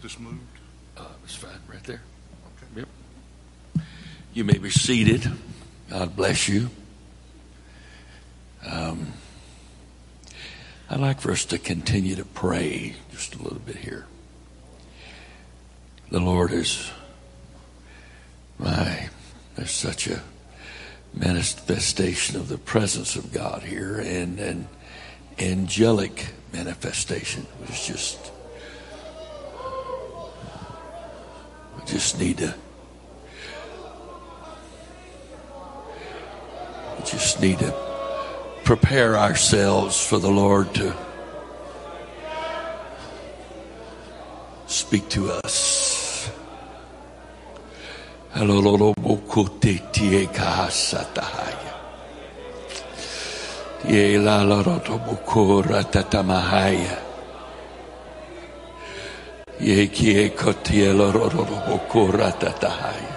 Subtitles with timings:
[0.00, 0.40] want this moved?
[0.96, 2.00] Uh, it's fine right there.
[2.56, 2.86] Okay.
[3.76, 3.84] Yep.
[4.32, 5.30] You may be seated.
[5.90, 6.70] God bless you.
[8.64, 9.12] Um,
[10.88, 14.06] I'd like for us to continue to pray just a little bit here.
[16.10, 16.90] The Lord is
[18.58, 19.10] my,
[19.56, 20.22] there's such a
[21.12, 24.68] manifestation of the presence of God here and an
[25.38, 27.46] angelic manifestation.
[27.64, 28.32] It's just,
[31.90, 32.54] just need to,
[36.96, 37.74] we just need to
[38.62, 40.94] prepare ourselves for the Lord to
[44.66, 46.30] speak to us.
[51.12, 51.58] Tie.
[53.82, 57.09] Tie la loroto bokora tatamahaya.
[59.60, 63.16] Ye kie kotie lororo bokora tatahaya.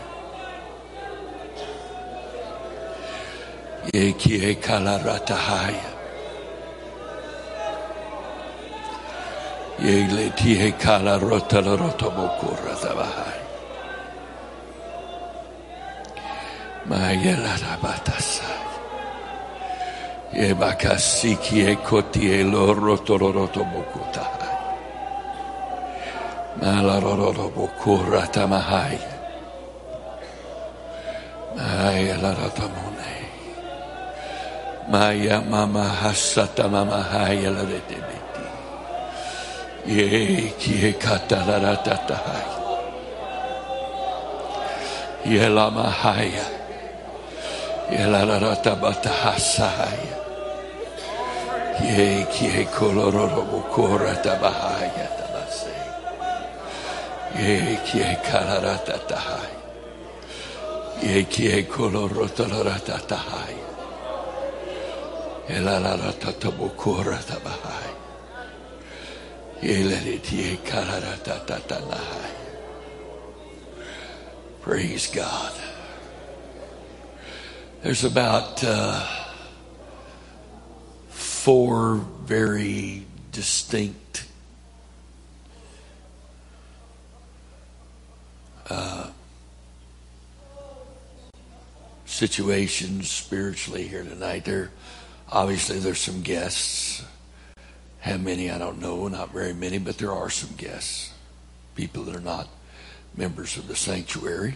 [3.93, 5.91] Ye kie kalaratahaya.
[9.79, 13.47] Ye le tie kalarota loroto bokora tabahaya.
[16.89, 18.51] Mayela rabatasa.
[20.33, 23.17] Ye bakasiki e kotie loroto
[26.61, 27.49] loroto bokota.
[27.49, 28.99] Malaroro bokora tamahai.
[34.89, 38.45] Maya mama hasata mama haya larete beti.
[39.85, 42.47] Ye kie katalaratahai.
[45.25, 46.45] Ye lamahaya.
[47.91, 50.17] Yelarata batahasaya.
[51.81, 53.43] Ye kie kolororo
[74.61, 75.53] Praise God.
[77.81, 79.05] There's about uh,
[81.09, 84.25] four very distinct
[92.13, 94.45] situations spiritually here tonight.
[94.45, 94.71] There,
[95.31, 97.03] obviously, there's some guests.
[97.99, 101.11] How many I don't know, not very many, but there are some guests,
[101.75, 102.47] people that are not
[103.15, 104.55] members of the sanctuary,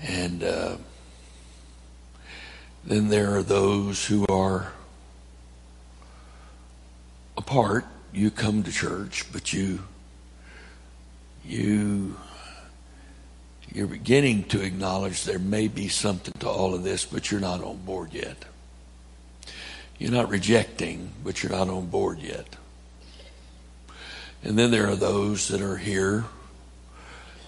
[0.00, 0.42] and.
[0.42, 0.76] Uh,
[2.84, 4.72] then there are those who are
[7.36, 7.84] apart.
[8.14, 9.80] You come to church, but you
[11.44, 12.16] you
[13.72, 17.62] you're beginning to acknowledge there may be something to all of this, but you're not
[17.62, 18.44] on board yet.
[19.98, 22.56] You're not rejecting, but you're not on board yet.
[24.42, 26.24] And then there are those that are here.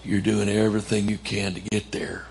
[0.03, 2.25] You're doing everything you can to get there.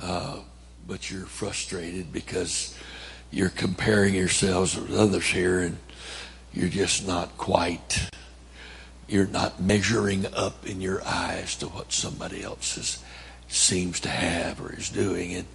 [0.00, 0.38] Uh,
[0.86, 2.76] but you're frustrated because
[3.30, 5.78] you're comparing yourselves with others here and
[6.52, 8.10] you're just not quite
[9.12, 13.02] you're not measuring up in your eyes to what somebody else is,
[13.48, 15.34] seems to have or is doing.
[15.34, 15.46] And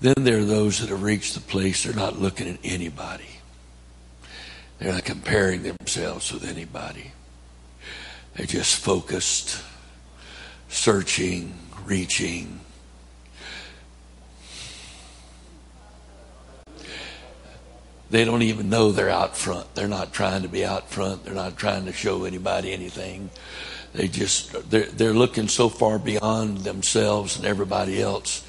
[0.00, 3.40] then there are those that have reached the place they're not looking at anybody.
[4.78, 7.12] They're not comparing themselves with anybody.
[8.34, 9.62] They're just focused
[10.68, 11.54] searching
[11.84, 12.60] reaching
[18.10, 19.74] they don't even know they're out front.
[19.74, 21.24] They're not trying to be out front.
[21.24, 23.30] They're not trying to show anybody anything.
[23.94, 28.46] They just they're they're looking so far beyond themselves and everybody else.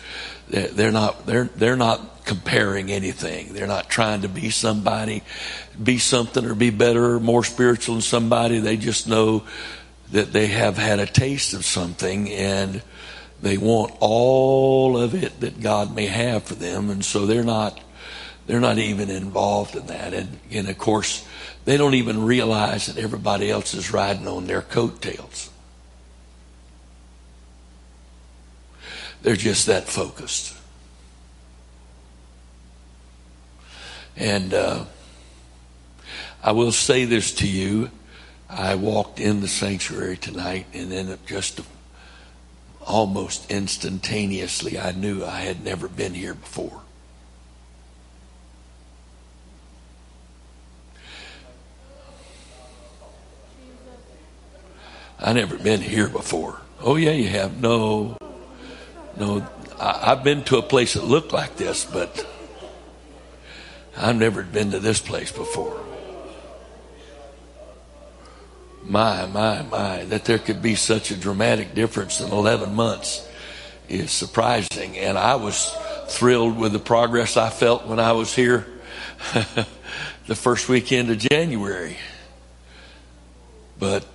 [0.49, 3.53] They're, they're not they're they're not comparing anything.
[3.53, 5.23] They're not trying to be somebody,
[5.81, 8.59] be something or be better or more spiritual than somebody.
[8.59, 9.43] They just know
[10.11, 12.81] that they have had a taste of something and
[13.41, 17.79] they want all of it that God may have for them, and so they're not
[18.47, 20.13] they're not even involved in that.
[20.13, 21.27] And, and of course,
[21.65, 25.49] they don't even realize that everybody else is riding on their coattails.
[29.21, 30.55] They're just that focused.
[34.15, 34.85] And uh,
[36.41, 37.91] I will say this to you.
[38.49, 41.59] I walked in the sanctuary tonight, and then just
[42.85, 46.81] almost instantaneously, I knew I had never been here before.
[55.19, 56.61] I never been here before.
[56.81, 57.59] Oh yeah, you have.
[57.59, 58.17] No,
[59.17, 59.47] no.
[59.79, 62.25] I, I've been to a place that looked like this, but
[63.97, 65.83] I've never been to this place before.
[68.83, 73.27] My, my, my, that there could be such a dramatic difference in 11 months
[73.89, 74.97] is surprising.
[74.97, 75.75] And I was
[76.07, 78.65] thrilled with the progress I felt when I was here
[80.27, 81.97] the first weekend of January.
[83.77, 84.05] But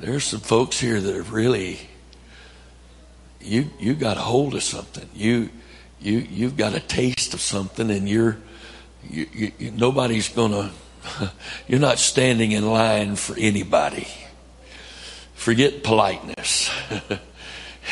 [0.00, 1.78] there's some folks here that have really
[3.40, 5.08] you you got a hold of something.
[5.14, 5.50] You
[6.00, 8.38] you you've got a taste of something, and you're
[9.08, 9.26] you,
[9.58, 10.70] you, nobody's gonna.
[11.66, 14.06] You're not standing in line for anybody.
[15.32, 16.70] Forget politeness.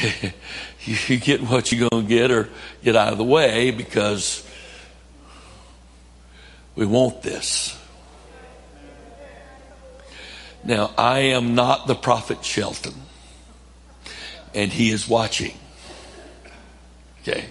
[0.84, 2.50] you get what you're to get or
[2.84, 4.46] get out of the way because
[6.76, 7.77] we want this.
[10.69, 12.93] Now, I am not the prophet Shelton,
[14.55, 15.56] and he is watching.
[17.23, 17.47] Okay.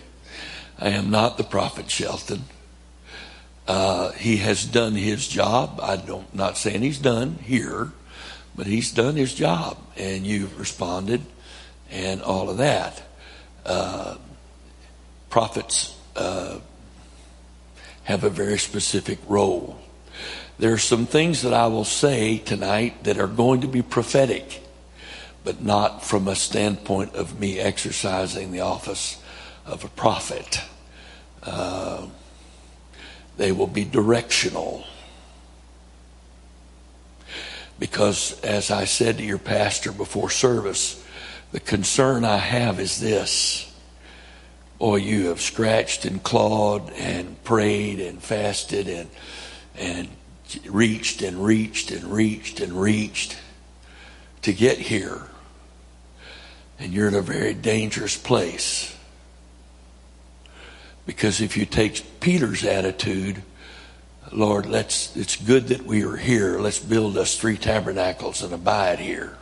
[0.78, 2.44] I am not the prophet Shelton.
[3.68, 5.80] Uh, he has done his job.
[5.82, 7.92] I don't not saying he's done here,
[8.56, 11.22] but he's done his job, and you've responded,
[11.90, 13.02] and all of that.
[13.66, 14.18] Uh,
[15.32, 16.60] prophets uh,
[18.04, 19.80] have a very specific role.
[20.60, 24.64] There are some things that I will say tonight that are going to be prophetic,
[25.44, 29.22] but not from a standpoint of me exercising the office
[29.68, 30.62] of a prophet.
[31.44, 32.08] Uh,
[33.38, 34.84] they will be directional.
[37.78, 41.04] Because, as I said to your pastor before service,
[41.52, 43.72] the concern I have is this.
[44.80, 49.10] Boy, you have scratched and clawed and prayed and fasted and,
[49.76, 50.08] and
[50.66, 53.38] reached and reached and reached and reached
[54.42, 55.24] to get here.
[56.80, 58.96] And you're in a very dangerous place.
[61.06, 63.42] Because if you take Peter's attitude,
[64.32, 66.60] Lord, let's, it's good that we are here.
[66.60, 69.38] Let's build us three tabernacles and abide here.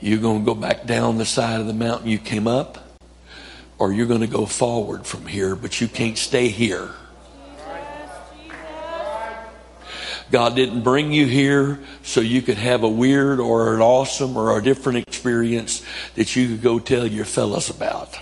[0.00, 2.89] You're going to go back down the side of the mountain you came up,
[3.80, 6.90] or you're going to go forward from here, but you can't stay here.
[10.30, 14.56] God didn't bring you here so you could have a weird or an awesome or
[14.56, 15.82] a different experience
[16.14, 18.16] that you could go tell your fellows about.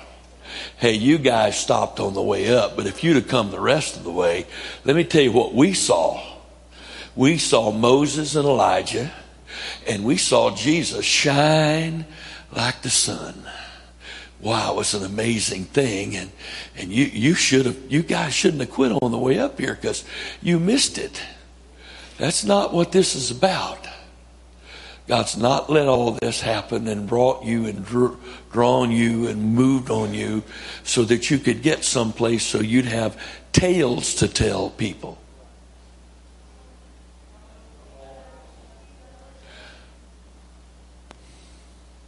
[0.77, 3.97] Hey, you guys stopped on the way up, but if you'd have come the rest
[3.97, 4.47] of the way,
[4.85, 6.23] let me tell you what we saw.
[7.17, 9.11] We saw Moses and Elijah,
[9.89, 12.07] and we saw Jesus shine
[12.53, 13.35] like the sun.
[14.41, 16.31] Wow, it was an amazing thing, and
[16.77, 19.75] and you you should have you guys shouldn't have quit on the way up here
[19.75, 20.05] because
[20.41, 21.21] you missed it.
[22.19, 23.87] That's not what this is about.
[25.09, 28.19] God's not let all this happen and brought you and drew,
[28.53, 30.43] drawn you and moved on you
[30.85, 33.21] so that you could get someplace so you'd have
[33.53, 35.17] tales to tell people.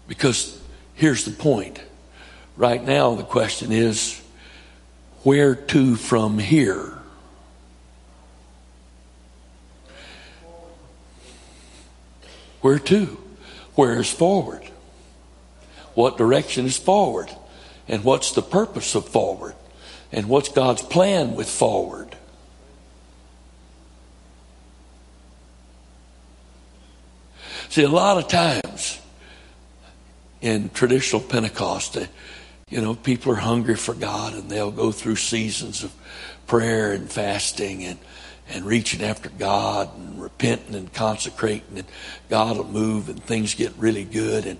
[0.06, 0.61] Because
[0.94, 1.81] here's the point.
[2.61, 4.21] Right now, the question is
[5.23, 6.93] where to from here?
[12.61, 13.17] Where to?
[13.76, 14.62] Where is forward?
[15.95, 17.31] What direction is forward?
[17.88, 19.55] And what's the purpose of forward?
[20.12, 22.14] And what's God's plan with forward?
[27.71, 29.00] See, a lot of times
[30.43, 31.97] in traditional Pentecost,
[32.71, 35.93] you know, people are hungry for God and they'll go through seasons of
[36.47, 37.99] prayer and fasting and
[38.53, 41.85] and reaching after God and repenting and consecrating and
[42.29, 44.59] God will move and things get really good and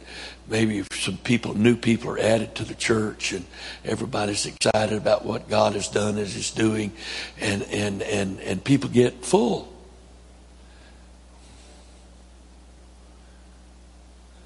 [0.49, 3.45] maybe some people, new people are added to the church and
[3.85, 6.93] everybody's excited about what God has done as He's doing
[7.41, 9.73] and, and, and, and people get full.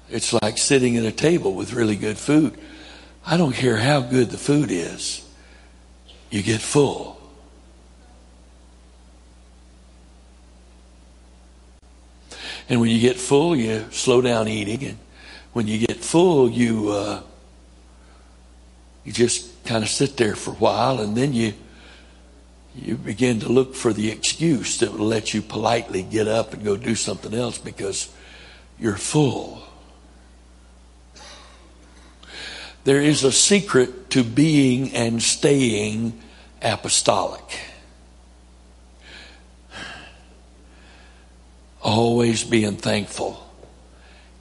[0.09, 2.57] It's like sitting at a table with really good food.
[3.27, 5.27] I don't care how good the food is,
[6.29, 7.19] you get full.
[12.69, 14.83] And when you get full, you slow down eating.
[14.83, 14.97] And
[15.53, 17.21] when you get full, you uh,
[19.03, 21.53] you just kind of sit there for a while, and then you
[22.75, 26.63] you begin to look for the excuse that will let you politely get up and
[26.63, 28.13] go do something else because
[28.79, 29.64] you're full.
[32.85, 36.17] There is a secret to being and staying
[36.61, 37.59] apostolic.
[41.85, 43.47] always being thankful,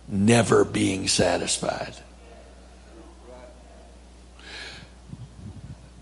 [0.08, 1.94] never being satisfied.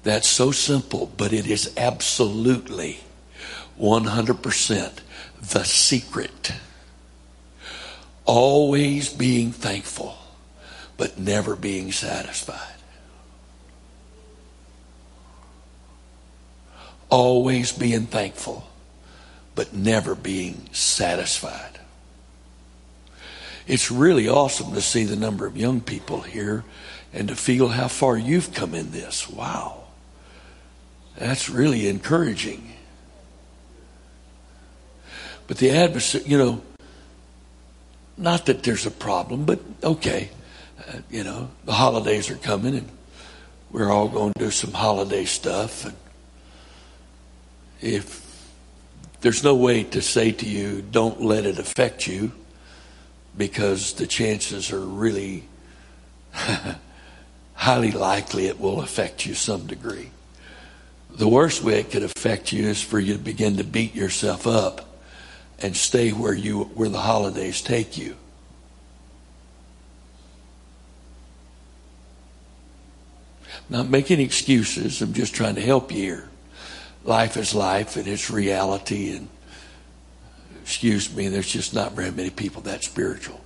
[0.04, 3.00] That's so simple, but it is absolutely
[3.78, 4.92] 100%
[5.40, 6.52] the secret.
[8.24, 10.16] Always being thankful,
[11.02, 12.76] but never being satisfied.
[17.08, 18.70] Always being thankful,
[19.56, 21.80] but never being satisfied.
[23.66, 26.62] It's really awesome to see the number of young people here
[27.12, 29.28] and to feel how far you've come in this.
[29.28, 29.82] Wow.
[31.18, 32.74] That's really encouraging.
[35.48, 36.62] But the adversary, you know,
[38.16, 40.30] not that there's a problem, but okay,
[40.88, 42.88] uh, you know, the holidays are coming and
[43.70, 45.84] we're all going to do some holiday stuff.
[45.84, 45.96] And
[47.80, 48.22] if
[49.20, 52.32] there's no way to say to you, don't let it affect you,
[53.36, 55.44] because the chances are really
[57.54, 60.10] highly likely it will affect you some degree.
[61.10, 64.46] The worst way it could affect you is for you to begin to beat yourself
[64.46, 64.98] up
[65.58, 68.16] and stay where you where the holidays take you.
[73.68, 76.28] Not making excuses, I'm just trying to help you here.
[77.04, 79.28] Life is life and it's reality and
[80.62, 83.40] excuse me, there's just not very many people that spiritual.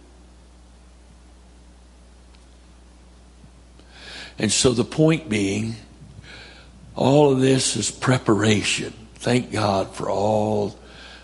[4.38, 5.76] And so the point being
[6.94, 8.92] all of this is preparation.
[9.14, 10.78] Thank God for all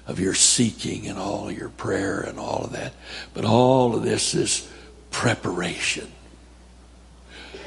[0.06, 2.94] of your seeking and all of your prayer and all of that.
[3.34, 4.70] But all of this is
[5.11, 6.11] preparation.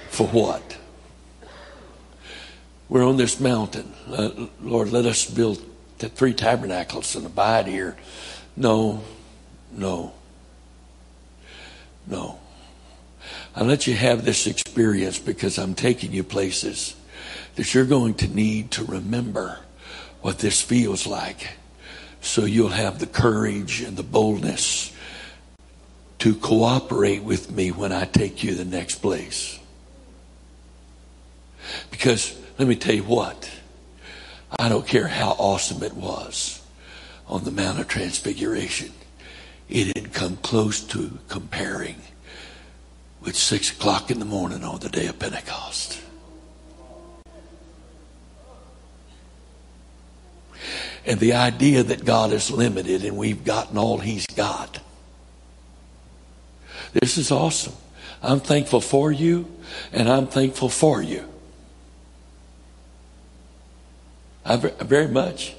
[0.09, 0.77] For what?
[2.87, 3.91] We're on this mountain.
[4.07, 5.63] Uh, Lord, let us build
[5.97, 7.95] the three tabernacles and abide here.
[8.55, 9.03] No,
[9.71, 10.13] no,
[12.07, 12.39] no.
[13.55, 16.95] I let you have this experience because I'm taking you places
[17.55, 19.59] that you're going to need to remember
[20.21, 21.57] what this feels like
[22.21, 24.91] so you'll have the courage and the boldness
[26.19, 29.59] to cooperate with me when I take you the next place.
[31.91, 33.51] Because let me tell you what,
[34.57, 36.61] I don't care how awesome it was
[37.27, 38.91] on the Mount of Transfiguration.
[39.67, 41.95] It didn't come close to comparing
[43.21, 46.01] with six o'clock in the morning on the day of Pentecost.
[51.05, 54.79] and the idea that God is limited and we've gotten all He's got.
[56.93, 57.73] This is awesome.
[58.23, 59.45] I'm thankful for you
[59.91, 61.27] and I'm thankful for you.
[64.45, 65.55] I very much.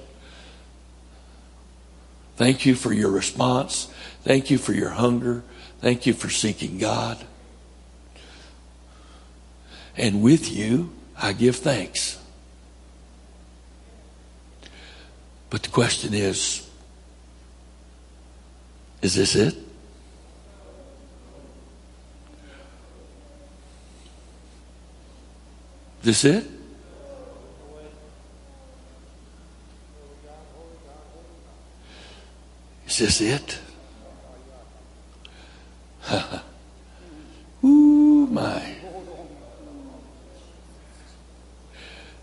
[2.36, 3.92] Thank you for your response.
[4.22, 5.42] Thank you for your hunger.
[5.80, 7.18] Thank you for seeking God.
[9.96, 12.18] And with you, I give thanks.
[15.50, 16.68] But the question is
[19.02, 19.54] is this it?
[26.02, 26.55] Is this it?
[32.86, 33.58] Is this it?
[37.64, 38.62] Ooh, my.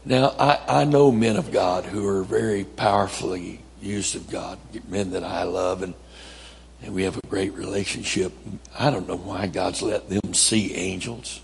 [0.05, 5.11] Now, I, I know men of God who are very powerfully used of God, men
[5.11, 5.93] that I love, and,
[6.81, 8.33] and we have a great relationship.
[8.77, 11.41] I don't know why God's let them see angels.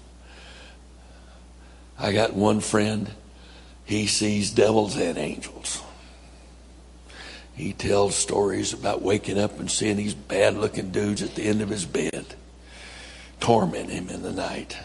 [1.98, 3.12] I got one friend,
[3.86, 5.82] he sees devils and angels.
[7.60, 11.62] He tells stories about waking up and seeing these bad looking dudes at the end
[11.62, 12.25] of his bed
[13.42, 14.78] torment him in the night.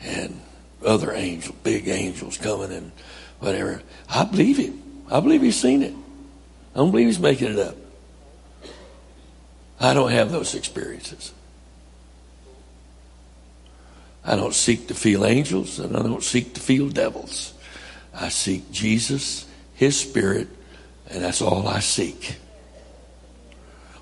[0.00, 0.40] And
[0.86, 2.92] other angels, big angels coming and
[3.40, 3.82] whatever.
[4.08, 4.80] I believe him.
[5.10, 5.92] I believe he's seen it.
[6.76, 7.74] I don't believe he's making it up.
[9.80, 11.32] I don't have those experiences.
[14.24, 17.52] I don't seek to feel angels and I don't seek to feel devils.
[18.14, 20.46] I seek Jesus, His Spirit,
[21.10, 22.36] and that's all I seek.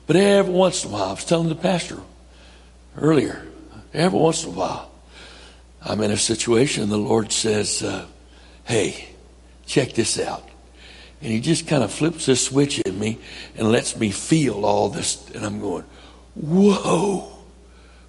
[0.07, 1.99] But every once in a while, I was telling the pastor
[2.97, 3.47] earlier,
[3.93, 4.91] every once in a while,
[5.83, 8.07] I'm in a situation and the Lord says, uh,
[8.65, 9.09] Hey,
[9.67, 10.47] check this out.
[11.21, 13.19] And He just kind of flips this switch in me
[13.57, 15.29] and lets me feel all this.
[15.31, 15.85] And I'm going,
[16.35, 17.33] Whoa,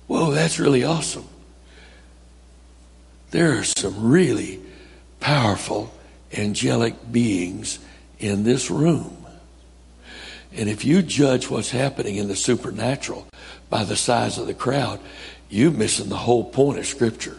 [0.07, 1.27] whoa, that's really awesome.
[3.31, 4.59] There are some really
[5.19, 5.93] powerful
[6.33, 7.79] angelic beings
[8.19, 9.25] in this room.
[10.53, 13.27] And if you judge what's happening in the supernatural
[13.69, 14.99] by the size of the crowd,
[15.49, 17.37] you're missing the whole point of Scripture.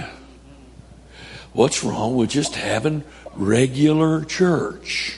[1.54, 3.04] What's wrong with just having
[3.36, 5.17] regular church?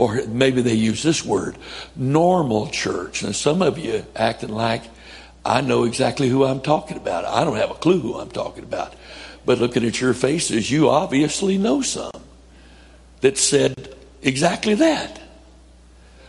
[0.00, 1.58] or maybe they use this word,
[1.94, 3.22] normal church.
[3.22, 4.82] And some of you acting like
[5.44, 7.26] I know exactly who I'm talking about.
[7.26, 8.94] I don't have a clue who I'm talking about.
[9.44, 12.12] But looking at your faces, you obviously know some
[13.20, 15.20] that said exactly that.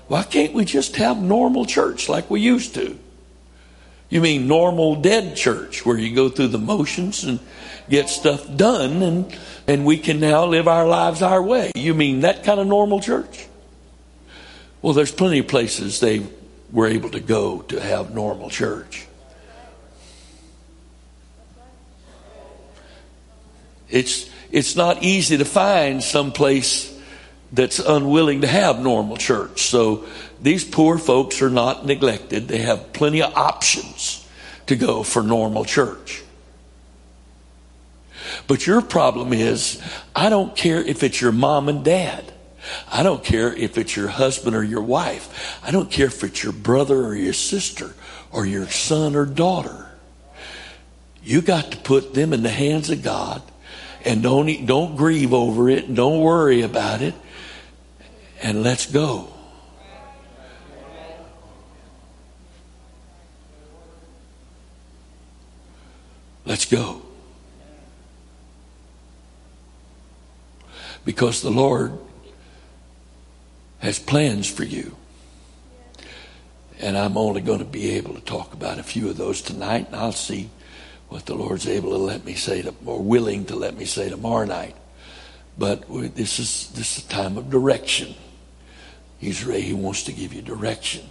[0.09, 2.99] Why can't we just have normal church like we used to?
[4.11, 7.39] You mean normal dead church where you go through the motions and
[7.89, 11.71] get stuff done and, and we can now live our lives our way?
[11.75, 13.47] You mean that kind of normal church?
[14.81, 16.27] Well, there's plenty of places they
[16.73, 19.07] were able to go to have normal church.
[23.89, 26.93] It's, it's not easy to find some place
[27.53, 29.63] that's unwilling to have normal church.
[29.63, 30.05] So
[30.41, 32.47] these poor folks are not neglected.
[32.47, 34.27] They have plenty of options
[34.67, 36.23] to go for normal church.
[38.47, 39.81] But your problem is,
[40.15, 42.31] I don't care if it's your mom and dad.
[42.91, 45.59] I don't care if it's your husband or your wife.
[45.63, 47.93] I don't care if it's your brother or your sister
[48.31, 49.89] or your son or daughter.
[51.23, 53.41] You got to put them in the hands of God
[54.05, 57.13] and don't, don't grieve over it and don't worry about it
[58.41, 59.31] and let's go.
[66.51, 67.01] Let's go.
[71.05, 71.97] Because the Lord
[73.79, 74.97] has plans for you.
[76.77, 79.87] And I'm only going to be able to talk about a few of those tonight,
[79.87, 80.49] and I'll see
[81.07, 84.09] what the Lord's able to let me say, to, or willing to let me say
[84.09, 84.75] tomorrow night.
[85.57, 85.85] But
[86.17, 88.13] this is this is a time of direction.
[89.19, 89.61] He's ready.
[89.61, 91.05] He wants to give you direction.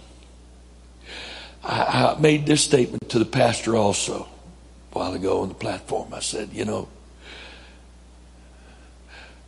[1.63, 4.27] I, I made this statement to the pastor also
[4.91, 6.13] a while ago on the platform.
[6.13, 6.87] I said, you know,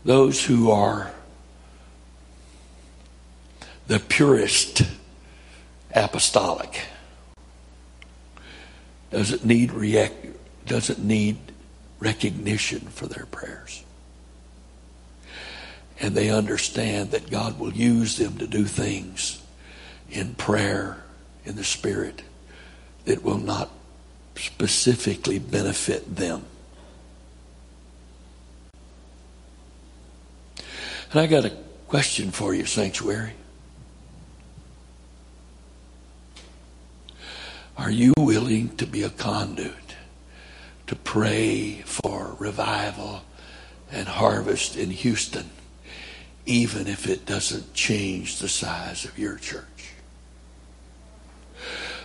[0.05, 1.11] those who are
[3.87, 4.83] the purest
[5.93, 6.81] apostolic
[9.11, 10.15] doesn't need react,
[10.65, 11.37] doesn't need
[11.99, 13.83] recognition for their prayers.
[15.99, 19.41] And they understand that God will use them to do things
[20.09, 21.03] in prayer,
[21.45, 22.23] in the Spirit,
[23.05, 23.69] that will not
[24.35, 26.45] specifically benefit them.
[31.11, 31.51] And I got a
[31.87, 33.33] question for you, Sanctuary.
[37.77, 39.95] Are you willing to be a conduit
[40.87, 43.23] to pray for revival
[43.91, 45.49] and harvest in Houston,
[46.45, 49.93] even if it doesn't change the size of your church?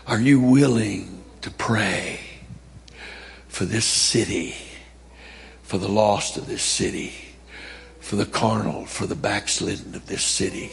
[0.06, 2.20] Are you willing to pray
[3.48, 4.54] for this city,
[5.62, 7.12] for the lost of this city,
[8.00, 10.70] for the carnal, for the backslidden of this city?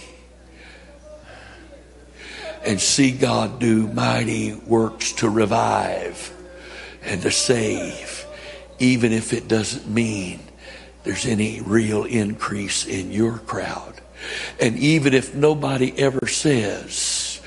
[2.63, 6.34] And see God do mighty works to revive
[7.04, 8.25] and to save,
[8.80, 10.39] even if it doesn't mean
[11.04, 14.01] there's any real increase in your crowd.
[14.60, 17.39] And even if nobody ever says,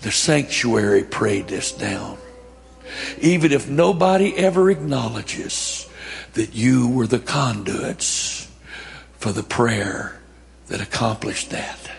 [0.00, 2.16] the sanctuary prayed this down,
[3.20, 5.88] even if nobody ever acknowledges
[6.34, 8.50] that you were the conduits
[9.14, 10.20] for the prayer
[10.68, 11.90] that accomplished that.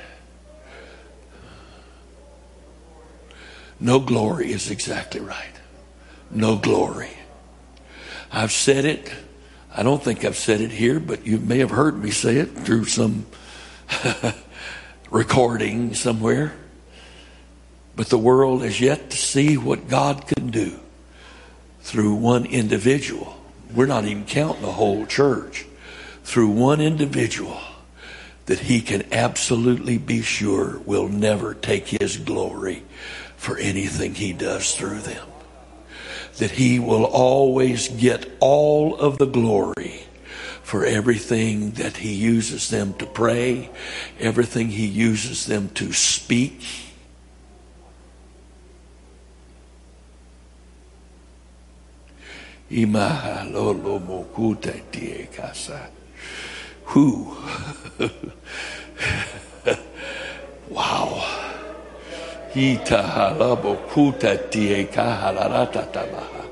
[3.79, 5.59] No glory is exactly right.
[6.31, 7.11] No glory.
[8.31, 9.11] I've said it
[9.75, 12.51] I don't think I've said it here, but you may have heard me say it
[12.51, 13.25] through some
[15.09, 16.53] recording somewhere.
[17.95, 20.79] But the world has yet to see what God can do
[21.83, 23.37] through one individual.
[23.73, 25.65] We're not even counting the whole church.
[26.23, 27.59] Through one individual
[28.47, 32.83] that he can absolutely be sure will never take his glory
[33.37, 35.27] for anything he does through them
[36.37, 40.03] that he will always get all of the glory
[40.63, 43.69] for everything that he uses them to pray,
[44.19, 46.61] everything he uses them to speak.
[56.85, 57.29] Who?
[60.73, 61.21] wow.
[62.53, 66.43] Hita halabo kuta tie kahalarata tabaha.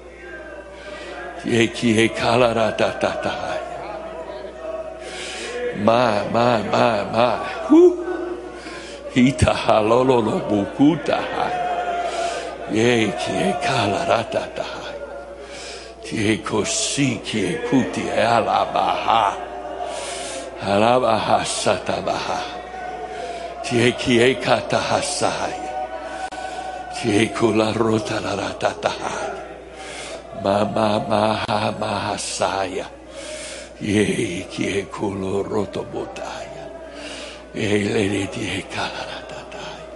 [1.41, 3.81] Tie kie kalarata tatahaya.
[5.81, 7.37] My, my, my, my.
[7.65, 7.97] Whew.
[9.15, 11.17] Ita halolo lo bukuta.
[12.69, 14.80] Ye kie kalarata tahai.
[16.11, 19.31] Tie kosi kie kuti alabaha.
[20.59, 22.39] Alabaha satabaha.
[23.63, 25.71] Tie kie katahasaya.
[27.31, 28.91] Kula rota la ratata.
[30.43, 32.91] Mama maha mahasaya.
[33.79, 36.67] Ye kie kulo roto botaya.
[37.55, 39.87] Ye lady die kalarataya.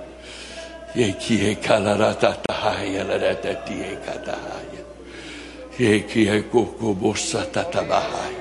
[0.96, 4.00] Ye kie kalarataya la ratate
[5.78, 8.34] Jékie kókó bossza tatabaháj.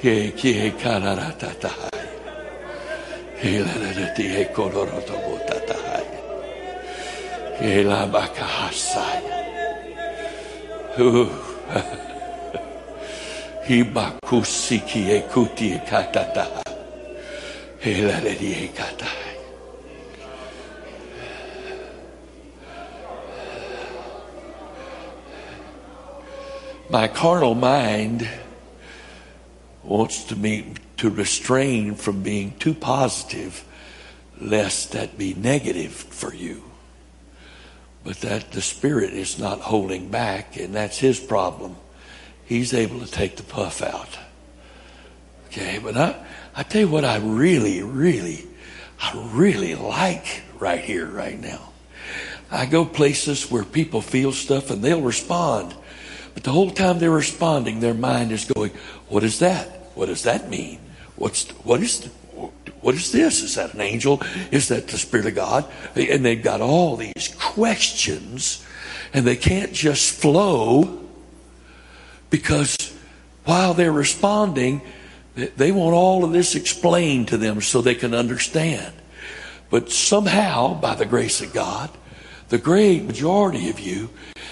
[0.00, 2.08] Jékie kárara tataháj.
[3.42, 6.20] Éleledet ihe kolorotobó tataháj.
[7.60, 9.22] Élábáka hasszáj.
[13.66, 16.62] Hiba kusszikie kutie katataháj.
[17.84, 19.31] Éleledet egy katataháj.
[26.92, 28.28] My carnal mind
[29.82, 33.64] wants to me to restrain from being too positive,
[34.40, 36.62] lest that be negative for you
[38.04, 41.76] but that the Spirit is not holding back, and that's his problem.
[42.44, 44.18] He's able to take the puff out.
[45.46, 46.16] Okay, but I,
[46.54, 48.46] I tell you what, I really, really,
[49.00, 51.72] I really like right here, right now.
[52.50, 55.74] I go places where people feel stuff and they'll respond.
[56.34, 58.72] But the whole time they're responding, their mind is going,
[59.08, 59.68] What is that?
[59.94, 60.78] What does that mean?
[61.16, 62.06] What's, what is,
[62.80, 63.42] what is this?
[63.42, 64.22] Is that an angel?
[64.50, 65.70] Is that the Spirit of God?
[65.94, 68.64] And they've got all these questions,
[69.12, 71.00] and they can't just flow
[72.30, 72.96] because
[73.44, 74.80] while they're responding,
[75.34, 78.94] they want all of this explained to them so they can understand.
[79.70, 81.90] But somehow, by the grace of God,
[82.48, 84.10] the great majority of you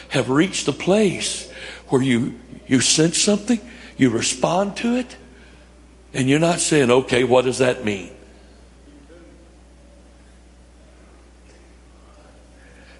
[0.09, 1.50] have reached a place
[1.91, 3.61] where you, you sense something,
[3.97, 5.17] you respond to it,
[6.15, 8.11] and you're not saying, okay, what does that mean?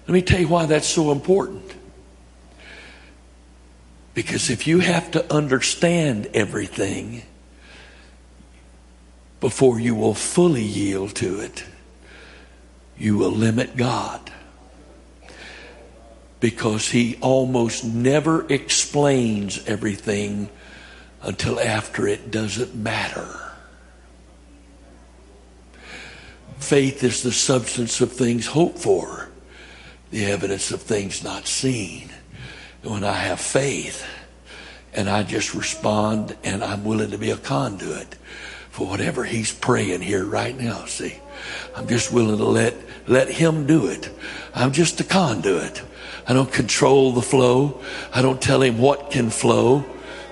[0.07, 1.73] Let me tell you why that's so important.
[4.13, 7.23] Because if you have to understand everything
[9.39, 11.63] before you will fully yield to it,
[12.97, 14.31] you will limit God.
[16.41, 20.49] Because He almost never explains everything
[21.21, 23.37] until after it doesn't matter.
[26.57, 29.29] Faith is the substance of things hoped for
[30.11, 32.09] the evidence of things not seen.
[32.83, 34.05] When I have faith
[34.93, 38.15] and I just respond and I'm willing to be a conduit
[38.69, 40.85] for whatever he's praying here right now.
[40.85, 41.17] See,
[41.75, 42.75] I'm just willing to let,
[43.07, 44.09] let him do it.
[44.53, 45.81] I'm just a conduit.
[46.27, 47.81] I don't control the flow.
[48.13, 49.85] I don't tell him what can flow.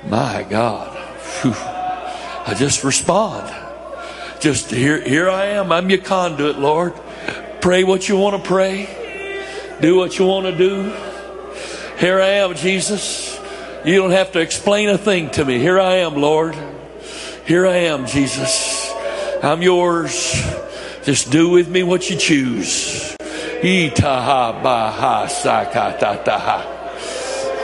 [0.08, 0.97] My God.
[1.41, 1.54] Whew.
[1.56, 3.54] I just respond.
[4.39, 5.71] Just here, here I am.
[5.71, 6.93] I'm your conduit, Lord.
[7.62, 9.78] Pray what you want to pray.
[9.82, 10.93] Do what you want to do.
[11.97, 13.38] Here I am, Jesus.
[13.86, 15.60] You don't have to explain a thing to me.
[15.60, 16.56] Here I am, Lord.
[17.45, 18.89] Here I am, Jesus.
[19.43, 20.41] I'm yours.
[21.04, 23.18] Just do with me what you choose.
[23.62, 26.60] Itaha baha sakatataha.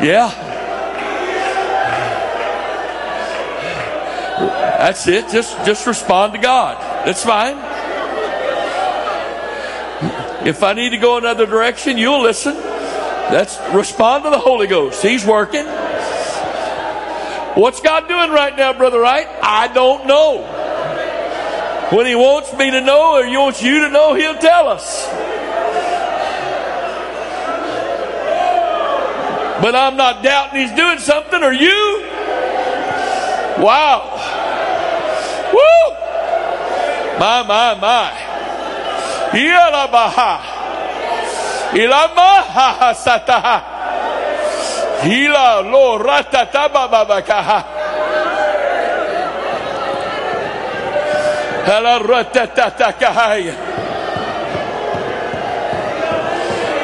[0.00, 0.28] Yeah.
[4.78, 5.30] That's it.
[5.30, 6.76] Just just respond to God.
[7.06, 7.56] That's fine.
[10.46, 12.54] If I need to go another direction, you'll listen.
[12.54, 15.02] That's respond to the Holy Ghost.
[15.02, 15.66] He's working.
[17.56, 19.26] What's God doing right now, brother Wright?
[19.42, 20.42] I don't know.
[21.90, 25.25] When he wants me to know or he wants you to know, he'll tell us.
[29.60, 32.04] But I'm not doubting he's doing something, Are you?
[33.58, 34.04] Wow.
[35.52, 35.96] Woo!
[37.18, 38.12] My, my, my.
[39.32, 40.56] Yalabaha.
[42.94, 43.62] Sataha.
[45.00, 45.98] Hila lo.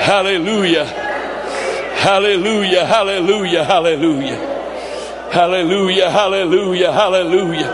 [0.00, 0.86] Hallelujah.
[1.96, 2.86] Hallelujah.
[2.86, 3.64] Hallelujah.
[3.64, 4.50] Hallelujah.
[5.30, 7.70] Hallelujah, hallelujah, hallelujah.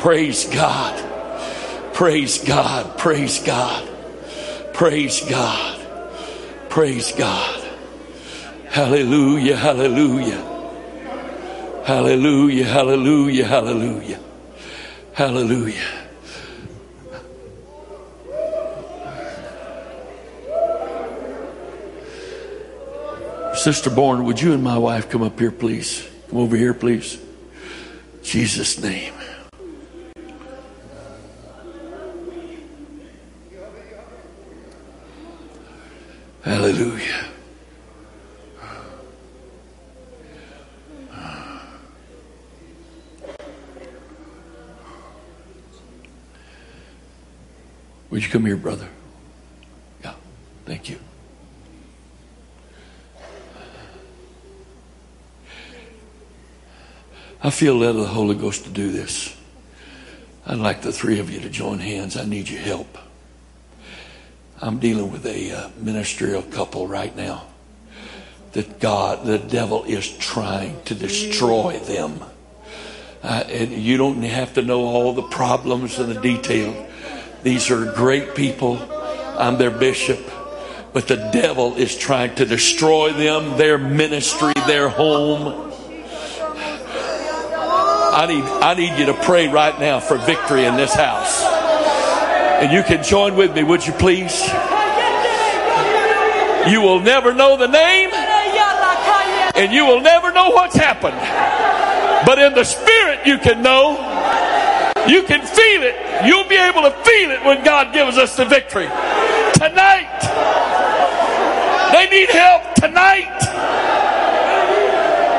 [0.00, 1.94] Praise God.
[1.94, 2.98] Praise God.
[2.98, 3.88] Praise God.
[4.74, 5.80] Praise God.
[6.68, 7.64] Praise God.
[8.68, 10.51] Hallelujah, hallelujah.
[11.84, 14.20] Hallelujah, hallelujah, hallelujah.
[15.14, 16.02] Hallelujah.
[23.54, 26.08] Sister Bourne, would you and my wife come up here, please?
[26.30, 27.20] Come over here, please.
[28.22, 29.12] Jesus' name.
[36.42, 37.26] Hallelujah.
[48.12, 48.90] Would you come here, brother?
[50.04, 50.12] Yeah,
[50.66, 50.98] thank you.
[57.42, 59.34] I feel led of the Holy Ghost to do this.
[60.44, 62.18] I'd like the three of you to join hands.
[62.18, 62.98] I need your help.
[64.60, 67.46] I'm dealing with a uh, ministerial couple right now
[68.52, 72.22] that God, the devil is trying to destroy them.
[73.22, 76.90] Uh, and you don't have to know all the problems and the detail.
[77.42, 78.78] These are great people.
[79.36, 80.20] I'm their bishop.
[80.92, 85.72] But the devil is trying to destroy them, their ministry, their home.
[88.14, 91.42] I need, I need you to pray right now for victory in this house.
[92.62, 94.38] And you can join with me, would you please?
[96.70, 101.16] You will never know the name, and you will never know what's happened.
[102.24, 103.96] But in the spirit, you can know.
[105.08, 106.11] You can feel it.
[106.24, 108.86] You'll be able to feel it when God gives us the victory.
[109.54, 110.20] Tonight,
[111.92, 113.38] they need help tonight.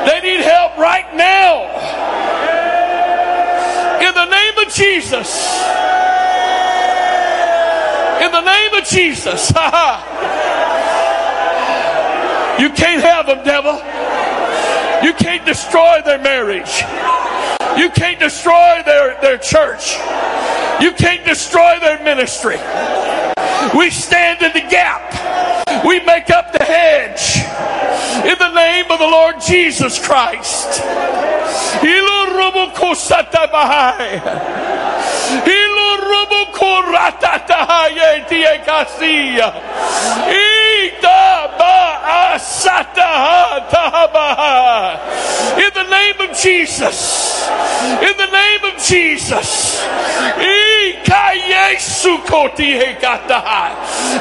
[0.06, 1.63] They need help right now
[4.08, 5.63] in the name of Jesus.
[8.22, 9.50] In the name of Jesus.
[12.60, 13.76] you can't have them, devil.
[15.04, 16.84] You can't destroy their marriage.
[17.78, 19.98] You can't destroy their, their church.
[20.82, 22.58] You can't destroy their ministry.
[23.78, 25.86] We stand in the gap.
[25.86, 27.38] We make up the hedge.
[28.26, 30.82] In the name of the Lord Jesus Christ.
[40.30, 41.78] Ita ba
[42.34, 45.33] asataha tahabaha.
[45.58, 47.48] In the name of Jesus.
[48.02, 49.80] In the name of Jesus.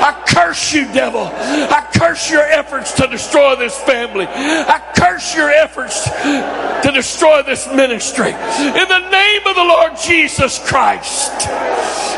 [0.01, 1.31] I curse you, devil.
[1.33, 4.27] I curse your efforts to destroy this family.
[4.29, 8.31] I curse your efforts to destroy this ministry.
[8.31, 11.49] In the name of the Lord Jesus Christ.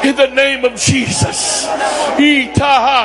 [0.04, 1.66] In the name of Jesus.
[2.16, 3.04] Itaha.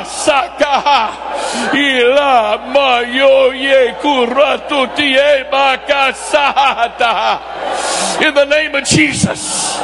[8.20, 9.76] In the name of Jesus.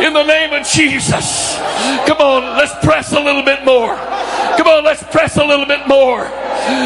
[0.00, 1.56] In the name of Jesus.
[2.06, 3.96] Come on, let's press a little bit more.
[4.56, 6.24] Come on, let's press a little bit more.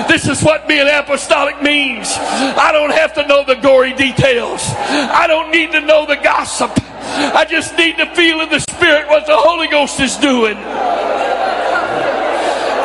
[0.08, 2.08] This is what being apostolic means.
[2.16, 4.62] I don't have to know the gory details.
[4.66, 6.70] I don't need to know the gossip.
[7.34, 10.56] I just need to feel in the spirit what the Holy Ghost is doing.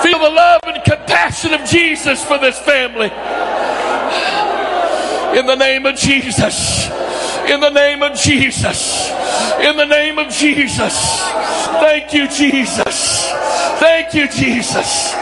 [0.04, 3.12] Feel the love and compassion of Jesus for this family.
[5.38, 6.90] In the name of Jesus.
[7.48, 9.10] In the name of Jesus.
[9.60, 11.22] In the name of Jesus.
[11.82, 13.30] Thank you, Jesus.
[13.80, 15.14] Thank you, Jesus.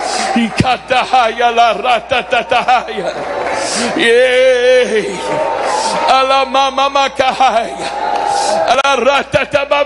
[3.98, 5.12] Yay.
[6.10, 7.10] Ala mama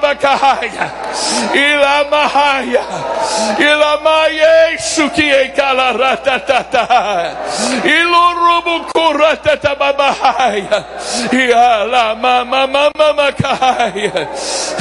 [0.01, 0.87] makahaya.
[1.53, 2.83] Ila mahaya.
[3.59, 7.35] Ila maye sukie kala ratatata.
[7.85, 10.85] Ilo rubu kuratata babahaya.
[11.31, 14.27] Ila mama mama makahaya.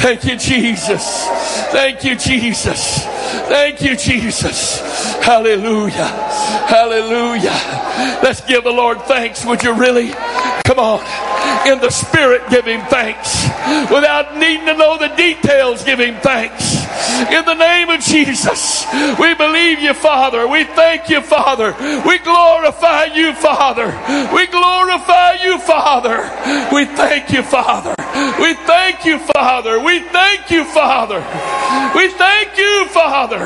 [0.01, 1.27] Thank you, Jesus.
[1.71, 3.05] Thank you, Jesus.
[3.47, 4.81] Thank you, Jesus.
[5.21, 6.07] Hallelujah.
[6.67, 7.90] Hallelujah.
[8.23, 9.45] Let's give the Lord thanks.
[9.45, 10.11] Would you really?
[10.65, 10.99] Come on.
[11.67, 13.43] In the spirit, give him thanks.
[13.91, 16.81] Without needing to know the details, give him thanks.
[17.31, 18.85] In the name of Jesus,
[19.19, 20.47] we believe you, Father.
[20.47, 21.75] We thank you, Father.
[22.07, 23.87] We glorify you, Father.
[24.33, 26.21] We glorify you, Father.
[26.73, 27.95] We thank you, Father.
[28.41, 29.79] We thank you, Father.
[29.79, 31.19] We thank you, Father.
[31.95, 33.41] We thank you, Father.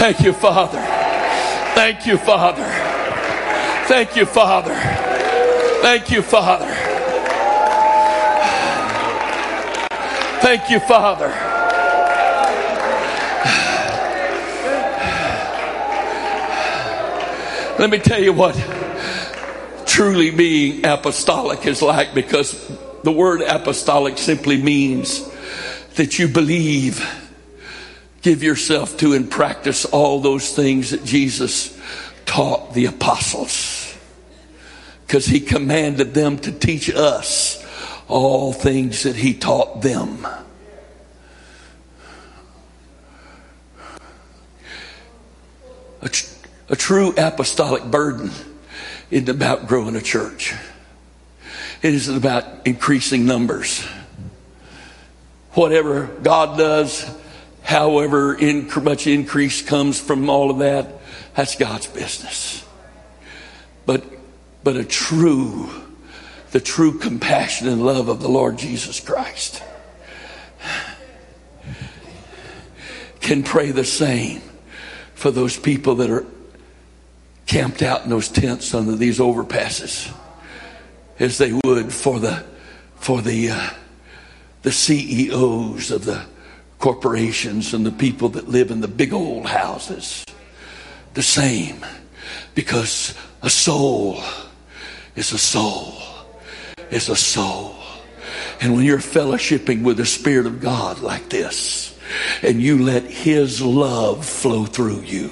[0.00, 0.80] Thank you, Father.
[1.74, 2.64] Thank you, Father.
[3.86, 4.74] Thank you, Father.
[5.82, 6.74] Thank you, Father.
[10.40, 11.28] Thank you, Father.
[17.78, 18.56] Let me tell you what
[19.86, 25.30] truly being apostolic is like because the word apostolic simply means
[25.96, 27.06] that you believe,
[28.22, 31.78] give yourself to, and practice all those things that Jesus
[32.26, 33.96] taught the apostles.
[35.06, 37.64] Because he commanded them to teach us
[38.06, 40.26] all things that he taught them.
[46.02, 46.34] A, tr-
[46.68, 48.30] a true apostolic burden
[49.10, 50.54] isn't about growing a church.
[51.82, 53.84] It isn't about increasing numbers.
[55.52, 57.04] Whatever God does,
[57.70, 58.36] however
[58.82, 61.00] much increase comes from all of that,
[61.36, 62.66] that's God's business.
[63.86, 64.04] But,
[64.64, 65.70] but a true
[66.50, 69.62] the true compassion and love of the Lord Jesus Christ
[73.20, 74.42] can pray the same
[75.14, 76.26] for those people that are
[77.46, 80.12] camped out in those tents under these overpasses
[81.20, 82.44] as they would for the
[82.96, 83.70] for the, uh,
[84.62, 86.26] the CEOs of the
[86.80, 90.24] corporations and the people that live in the big old houses.
[91.14, 91.84] The same.
[92.54, 94.20] Because a soul
[95.14, 96.00] is a soul
[96.90, 97.74] is a soul.
[98.60, 101.89] And when you're fellowshipping with the Spirit of God like this,
[102.42, 105.28] and you let His love flow through you,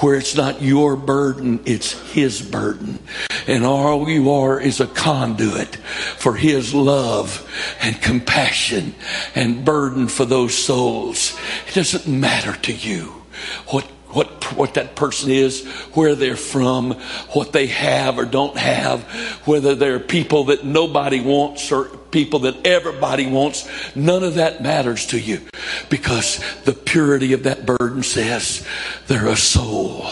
[0.00, 2.98] where it's not your burden, it's His burden.
[3.46, 7.48] And all you are is a conduit for His love
[7.80, 8.94] and compassion
[9.34, 11.38] and burden for those souls.
[11.68, 13.12] It doesn't matter to you
[13.68, 13.86] what
[14.16, 16.92] what, what that person is, where they're from,
[17.32, 19.02] what they have or don't have,
[19.44, 23.68] whether they're people that nobody wants or people that everybody wants.
[23.94, 25.42] None of that matters to you
[25.90, 28.66] because the purity of that burden says
[29.06, 30.06] they're a soul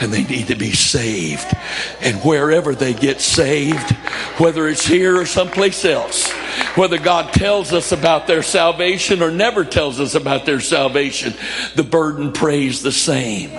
[0.00, 1.54] and they need to be saved.
[2.00, 3.90] And wherever they get saved,
[4.38, 6.32] whether it's here or someplace else,
[6.74, 11.34] whether God tells us about their salvation or never tells us about their salvation,
[11.74, 13.50] the burden prays the same.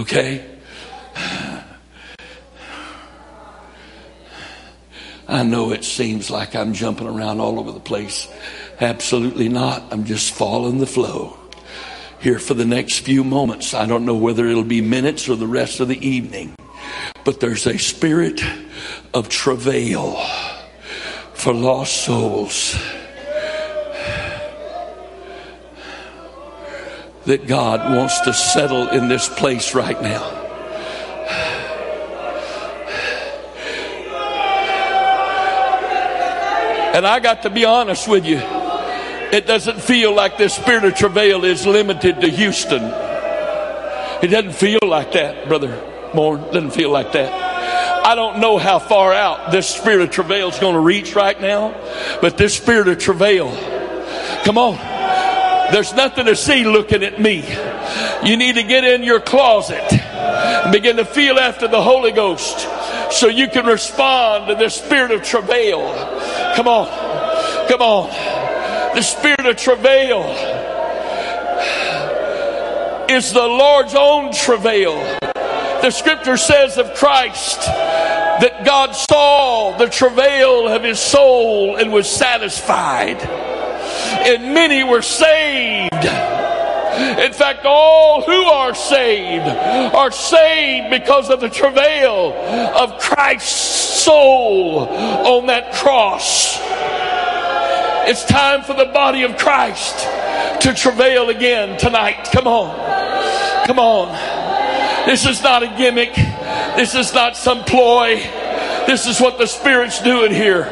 [0.00, 0.44] Okay?
[5.28, 8.26] I know it seems like I'm jumping around all over the place.
[8.80, 9.82] Absolutely not.
[9.92, 11.36] I'm just following the flow
[12.18, 13.74] here for the next few moments.
[13.74, 16.54] I don't know whether it'll be minutes or the rest of the evening,
[17.24, 18.42] but there's a spirit
[19.12, 20.16] of travail
[21.34, 22.74] for lost souls
[27.26, 30.47] that God wants to settle in this place right now.
[36.98, 38.38] And I got to be honest with you.
[38.38, 42.82] It doesn't feel like this spirit of travail is limited to Houston.
[44.20, 45.80] It doesn't feel like that, Brother
[46.12, 46.38] Moore.
[46.38, 47.32] It doesn't feel like that.
[48.04, 51.40] I don't know how far out this spirit of travail is going to reach right
[51.40, 51.72] now,
[52.20, 53.46] but this spirit of travail,
[54.44, 54.74] come on.
[55.72, 57.44] There's nothing to see looking at me.
[58.28, 62.66] You need to get in your closet and begin to feel after the Holy Ghost
[63.12, 66.17] so you can respond to this spirit of travail.
[66.58, 67.68] Come on.
[67.68, 68.38] Come on
[68.98, 70.24] the spirit of travail
[73.08, 74.96] is the Lord's own travail.
[75.82, 82.10] The scripture says of Christ that God saw the travail of his soul and was
[82.10, 83.22] satisfied.
[83.22, 85.92] And many were saved.
[86.98, 92.32] In fact, all who are saved are saved because of the travail
[92.76, 96.58] of Christ's soul on that cross.
[98.08, 99.98] It's time for the body of Christ
[100.62, 102.28] to travail again tonight.
[102.32, 103.66] Come on.
[103.66, 105.06] Come on.
[105.06, 106.14] This is not a gimmick.
[106.14, 108.16] This is not some ploy.
[108.86, 110.64] This is what the Spirit's doing here.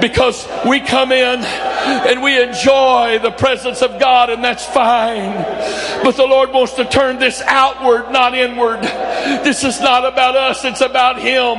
[0.00, 1.40] Because we come in
[1.88, 5.34] and we enjoy the presence of God, and that's fine.
[6.02, 8.82] But the Lord wants to turn this outward, not inward.
[8.82, 11.58] This is not about us, it's about Him.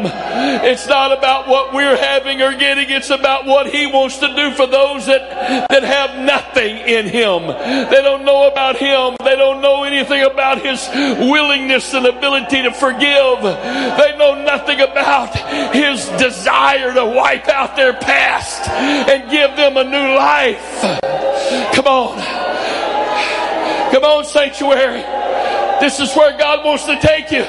[0.63, 4.51] It's not about what we're having or getting, it's about what He wants to do
[4.51, 7.47] for those that, that have nothing in Him.
[7.47, 10.87] They don't know about Him, they don't know anything about His
[11.19, 13.41] willingness and ability to forgive.
[13.41, 15.35] They know nothing about
[15.73, 20.18] His desire to wipe out their past and give them a new life.
[21.73, 22.19] Come on.
[23.89, 25.01] Come on, sanctuary.
[25.79, 27.45] This is where God wants to take you.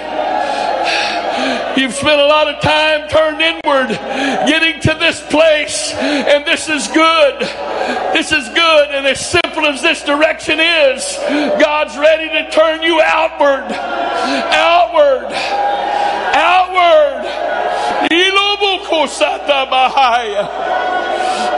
[1.76, 3.88] You've spent a lot of time turned inward,
[4.46, 7.40] getting to this place, and this is good.
[8.12, 11.16] This is good, and as simple as this direction is,
[11.58, 15.32] God's ready to turn you outward, outward,
[16.36, 16.70] outward.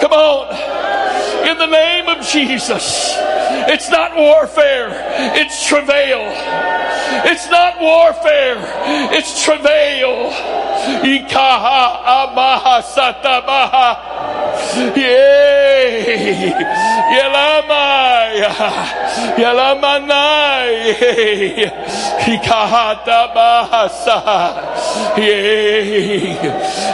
[0.00, 0.91] Come on
[1.48, 3.16] in the name of Jesus.
[3.68, 4.88] It's not warfare,
[5.36, 6.22] it's travail.
[7.24, 8.56] It's not warfare,
[9.12, 10.30] it's travail.
[11.02, 14.12] Ikaha amaha satabaha.
[14.96, 16.52] Yay!
[17.16, 18.52] Yelamaya!
[19.36, 20.94] Yelamanai!
[22.24, 24.18] Hikahata bahasa!
[25.18, 26.36] Yay!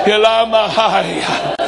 [0.06, 1.67] Yelamahaya!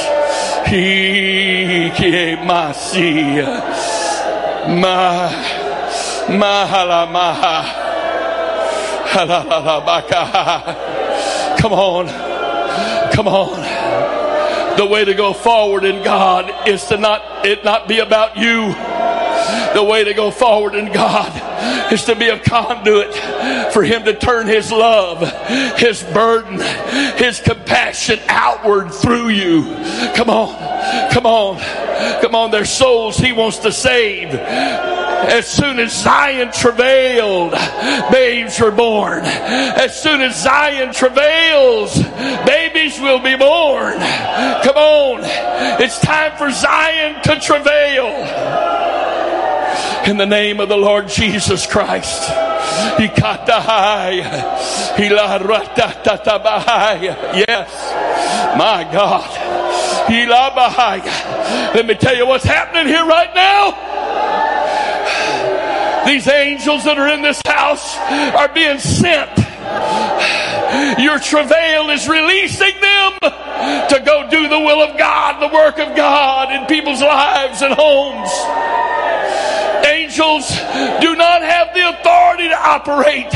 [0.73, 3.59] Ike Masia.
[4.79, 5.29] Ma.
[6.27, 7.81] Mahala Maha.
[11.59, 12.07] Come on.
[13.11, 14.77] Come on.
[14.77, 18.73] The way to go forward in God is to not it not be about you.
[19.73, 21.40] The way to go forward in God
[21.91, 23.13] is to be a conduit
[23.73, 25.19] for Him to turn His love,
[25.77, 26.59] His burden,
[27.17, 29.63] His compassion outward through you.
[30.15, 31.59] Come on, come on,
[32.21, 32.51] come on.
[32.51, 34.29] There's souls He wants to save.
[35.21, 37.53] As soon as Zion travailed,
[38.11, 39.21] babes were born.
[39.23, 41.95] As soon as Zion travails,
[42.45, 43.93] babies will be born.
[44.63, 45.19] Come on.
[45.81, 48.80] It's time for Zion to travail
[50.07, 52.29] in the name of the Lord Jesus Christ.
[57.47, 57.69] Yes,
[58.57, 59.29] my God.
[61.75, 63.71] Let me tell you what's happening here right now.
[66.05, 67.95] These angels that are in this house
[68.35, 69.29] are being sent.
[70.99, 75.95] Your travail is releasing them to go do the will of God, the work of
[75.95, 78.31] God in people's lives and homes.
[79.85, 80.49] Angels
[81.01, 83.33] do not have the authority to operate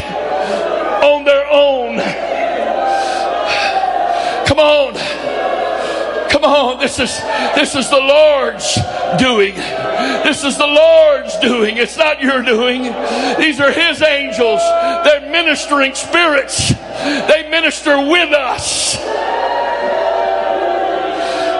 [1.04, 1.98] on their own.
[4.46, 4.94] Come on.
[6.30, 6.80] Come on.
[6.80, 7.18] This is
[7.56, 8.78] this is the Lord's
[9.18, 9.56] doing.
[10.24, 11.78] This is the Lord's doing.
[11.78, 12.84] It's not your doing.
[13.38, 14.62] These are his angels.
[15.04, 16.70] They're ministering spirits.
[16.70, 18.98] They minister with us.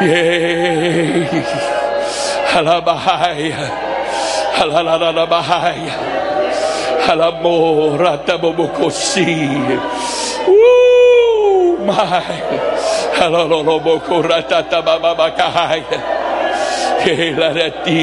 [0.00, 1.28] Yay.
[2.50, 3.70] Halabahaya.
[4.54, 5.94] Halalabahaya.
[7.06, 9.48] Halamoratabobokosi.
[10.46, 11.76] Woo!
[11.84, 12.22] My.
[13.18, 15.98] Halalobokoratatababakahaya.
[17.04, 18.00] Kelarati.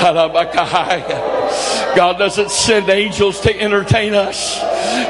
[0.00, 1.18] Halabakahaya.
[1.96, 4.60] God doesn't send angels to entertain us,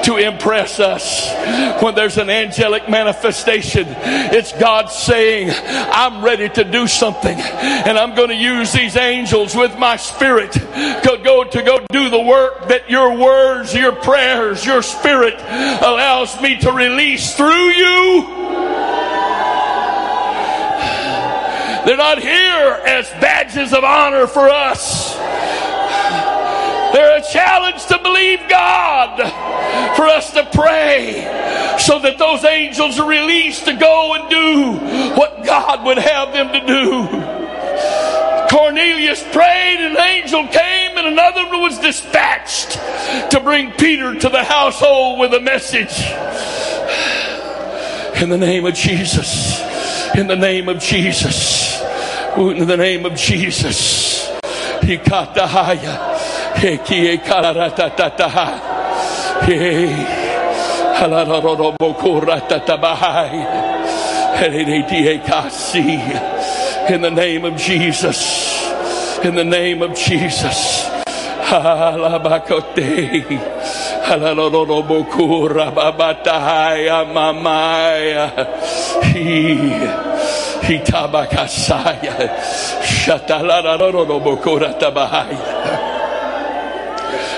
[0.06, 1.82] to impress us.
[1.82, 8.14] When there's an angelic manifestation, it's God saying, I'm ready to do something and I'm
[8.14, 12.68] going to use these angels with my spirit to go to go do the work
[12.68, 18.22] that your words, your prayers, your spirit allows me to release through you.
[21.84, 25.16] They're not here as badges of honor for us.
[26.96, 29.18] They're a challenge to believe God
[29.96, 31.12] for us to pray
[31.78, 36.54] so that those angels are released to go and do what God would have them
[36.54, 37.06] to do.
[38.48, 42.80] Cornelius prayed, and an angel came, and another was dispatched
[43.30, 46.00] to bring Peter to the household with a message.
[48.22, 49.60] In the name of Jesus.
[50.14, 51.78] In the name of Jesus.
[52.38, 54.30] In the name of Jesus.
[54.82, 54.96] He
[66.88, 68.52] in the name of Jesus.
[69.24, 70.88] In the name of Jesus.
[80.66, 82.14] Hitabakasaya.
[82.82, 85.75] Shatalarorobokura tabahaya.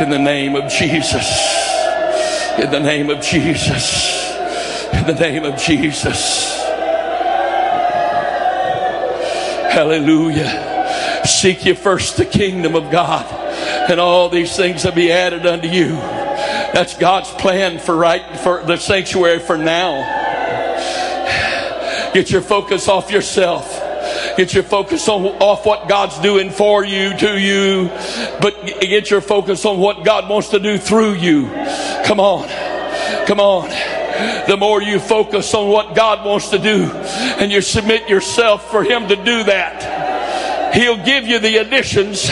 [0.00, 1.26] In the name of Jesus.
[2.56, 4.32] In the name of Jesus.
[4.92, 6.62] In the name of Jesus.
[9.72, 11.22] Hallelujah.
[11.24, 13.26] Seek ye first the kingdom of God,
[13.90, 15.88] and all these things will be added unto you.
[16.72, 20.14] That's God's plan for right for the sanctuary for now.
[22.14, 23.77] Get your focus off yourself.
[24.38, 27.88] Get your focus on off what God's doing for you, to you,
[28.40, 31.48] but get your focus on what God wants to do through you.
[32.06, 32.48] Come on.
[33.26, 33.68] Come on
[34.48, 38.82] the more you focus on what God wants to do and you submit yourself for
[38.82, 42.30] Him to do that, He'll give you the additions.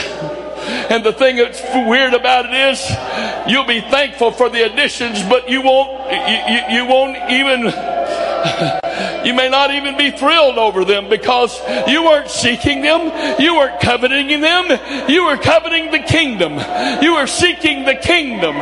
[0.88, 5.48] And the thing that's weird about it is, you'll be thankful for the additions, but
[5.48, 7.66] you won't, you, you, you won't even,
[9.26, 13.40] you may not even be thrilled over them because you weren't seeking them.
[13.40, 15.08] You weren't coveting them.
[15.08, 16.52] You were coveting the kingdom.
[17.02, 18.56] You were seeking the kingdom.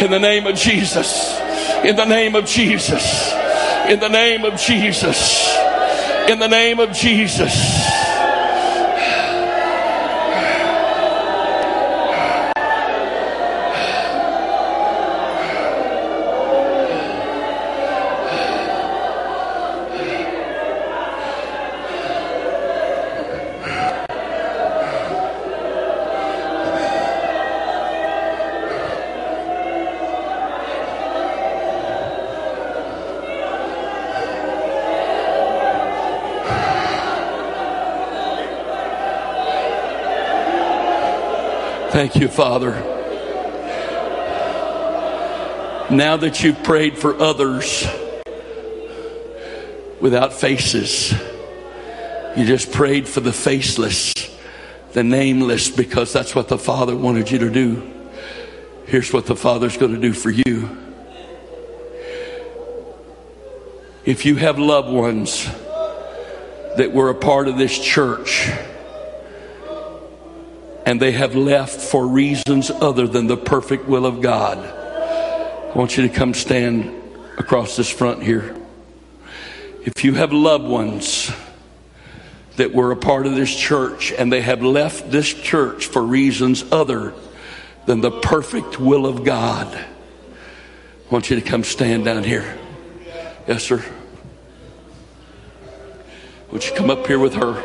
[0.00, 1.38] In the name of Jesus.
[1.84, 3.32] In the name of Jesus.
[3.88, 5.56] In the name of Jesus.
[6.28, 8.01] In the name of Jesus.
[42.02, 42.72] Thank you, Father.
[45.88, 47.86] Now that you've prayed for others
[50.00, 51.12] without faces,
[52.36, 54.12] you just prayed for the faceless,
[54.94, 57.88] the nameless, because that's what the Father wanted you to do.
[58.86, 60.76] Here's what the Father's going to do for you.
[64.04, 68.50] If you have loved ones that were a part of this church,
[70.84, 74.58] and they have left for reasons other than the perfect will of God.
[74.58, 77.02] I want you to come stand
[77.38, 78.56] across this front here.
[79.84, 81.32] If you have loved ones
[82.56, 86.64] that were a part of this church and they have left this church for reasons
[86.70, 87.14] other
[87.86, 92.58] than the perfect will of God, I want you to come stand down here.
[93.46, 93.84] Yes, sir.
[96.50, 97.60] Would you come up here with her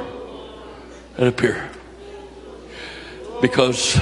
[1.18, 1.70] and up here?
[3.42, 4.00] Because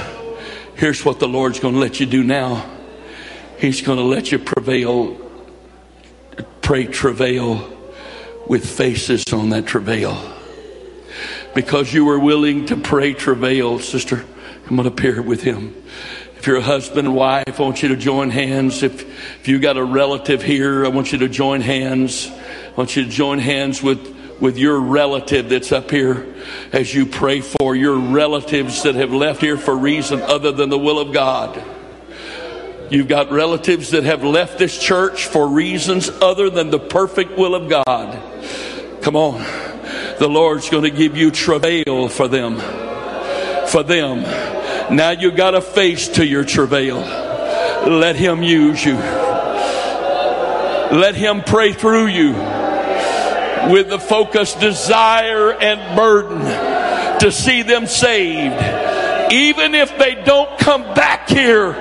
[0.76, 2.76] here's what the Lord's going to let you do now
[3.58, 5.16] He's going to let you prevail,
[6.60, 7.72] pray travail
[8.46, 10.34] with faces on that travail.
[11.54, 14.26] Because you were willing to pray travail, sister,
[14.66, 15.74] come on up here with him.
[16.36, 18.82] If you're a husband and wife, I want you to join hands.
[18.82, 19.02] If,
[19.40, 22.30] if you got a relative here, I want you to join hands.
[22.30, 26.34] I want you to join hands with with your relative that's up here
[26.72, 30.78] as you pray for your relatives that have left here for reason other than the
[30.78, 31.62] will of God.
[32.90, 37.54] You've got relatives that have left this church for reasons other than the perfect will
[37.54, 39.02] of God.
[39.02, 39.40] Come on.
[40.18, 42.58] The Lord's going to give you travail for them.
[43.68, 44.22] For them.
[44.94, 46.98] Now you got a face to your travail.
[46.98, 48.94] Let Him use you.
[50.94, 52.34] Let Him pray through you
[53.70, 56.40] with the focused desire and burden
[57.20, 58.54] to see them saved.
[59.32, 61.72] Even if they don't come back here,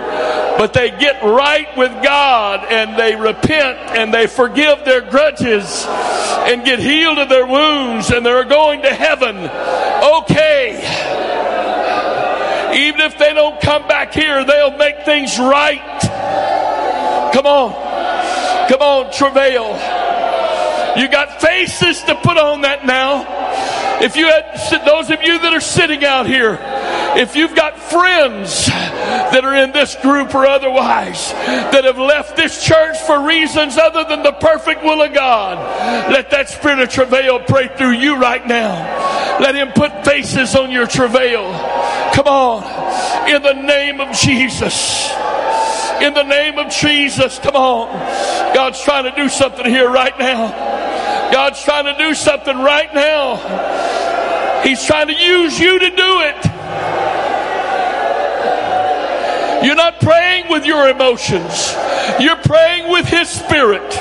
[0.58, 6.64] but they get right with God and they repent and they forgive their grudges and
[6.64, 9.36] get healed of their wounds and they're going to heaven.
[10.22, 10.76] Okay.
[12.88, 16.00] Even if they don't come back here, they'll make things right.
[17.34, 18.70] Come on.
[18.70, 20.05] Come on, travail.
[20.98, 23.26] You got faces to put on that now.
[24.02, 26.60] If you had those of you that are sitting out here,
[27.18, 32.64] if you've got friends that are in this group or otherwise that have left this
[32.64, 35.58] church for reasons other than the perfect will of God,
[36.12, 39.40] let that spirit of travail pray through you right now.
[39.40, 41.52] Let him put faces on your travail.
[42.14, 43.30] Come on.
[43.30, 45.10] In the name of Jesus.
[46.02, 47.40] In the name of Jesus.
[47.40, 47.88] Come on.
[48.54, 50.50] God's trying to do something here right now.
[51.32, 54.62] God's trying to do something right now.
[54.64, 56.46] He's trying to use you to do it.
[59.66, 61.74] You're not praying with your emotions.
[62.20, 63.94] You're praying with His Spirit.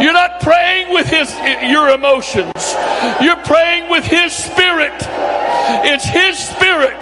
[0.00, 1.32] You're not praying with His
[1.70, 2.74] your emotions.
[3.20, 4.94] You're praying with His Spirit.
[5.84, 6.98] It's His Spirit.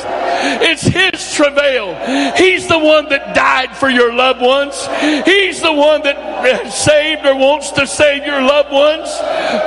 [0.62, 1.94] It's His travail.
[2.36, 4.86] He's the one that died for your loved ones.
[5.24, 9.10] He's the one that uh, saved or wants to save your loved ones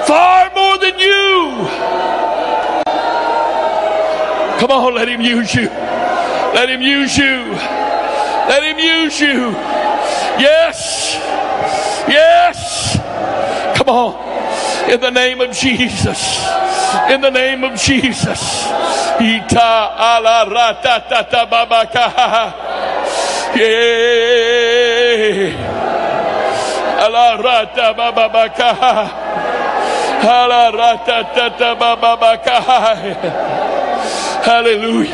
[0.08, 2.00] far more than you.
[4.60, 5.70] Come on, let Him use you.
[5.70, 7.54] Let Him use you.
[8.50, 9.52] Let Him use you.
[10.40, 11.16] Yes.
[12.08, 12.98] Yes.
[13.78, 14.90] Come on.
[14.90, 16.69] In the name of Jesus.
[17.14, 18.66] In the name of Jesus.
[19.20, 22.54] Ita ala rata tata babaka.
[23.56, 24.40] Yeah.
[27.06, 28.70] Ala rata babaka.
[30.22, 30.70] Ala.
[34.50, 35.12] Hallelujah.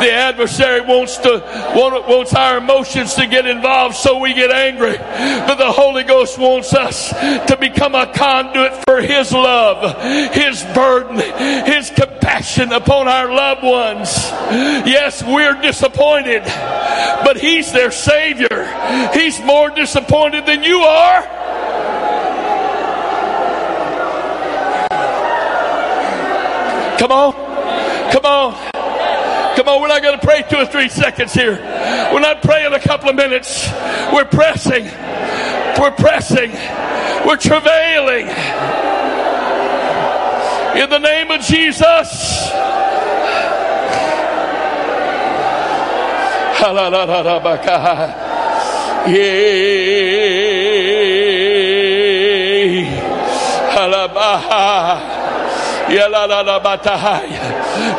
[0.00, 1.38] The adversary wants to
[1.72, 4.96] wants our emotions to get involved so we get angry.
[4.98, 7.10] But the Holy Ghost wants us
[7.46, 10.02] to become a conduit for his love,
[10.34, 11.18] his burden,
[11.64, 14.08] his compassion upon our loved ones.
[14.84, 18.66] Yes, we're disappointed, but he's their savior.
[19.14, 21.22] He's more disappointed than you are.
[26.98, 27.49] Come on.
[28.10, 28.54] Come on.
[29.56, 31.56] Come on, we're not going to pray two or three seconds here.
[32.12, 33.70] We're not praying a couple of minutes.
[34.12, 34.84] We're pressing.
[35.78, 36.50] We're pressing.
[37.26, 38.26] We're travailing.
[40.80, 42.50] In the name of Jesus.
[49.06, 49.50] Yeah.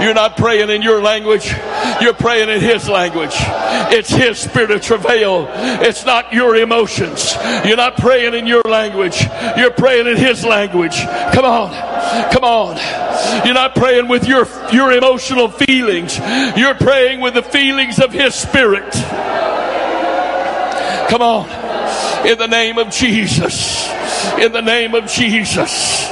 [0.01, 1.53] You're not praying in your language,
[2.01, 3.33] you're praying in His language.
[3.93, 7.35] It's His spirit of travail, it's not your emotions.
[7.65, 9.21] You're not praying in your language,
[9.57, 11.01] you're praying in His language.
[11.33, 12.77] Come on, come on.
[13.45, 16.17] You're not praying with your, your emotional feelings,
[16.57, 18.91] you're praying with the feelings of His Spirit.
[21.09, 21.49] Come on,
[22.25, 23.89] in the name of Jesus.
[24.39, 26.11] In the name of Jesus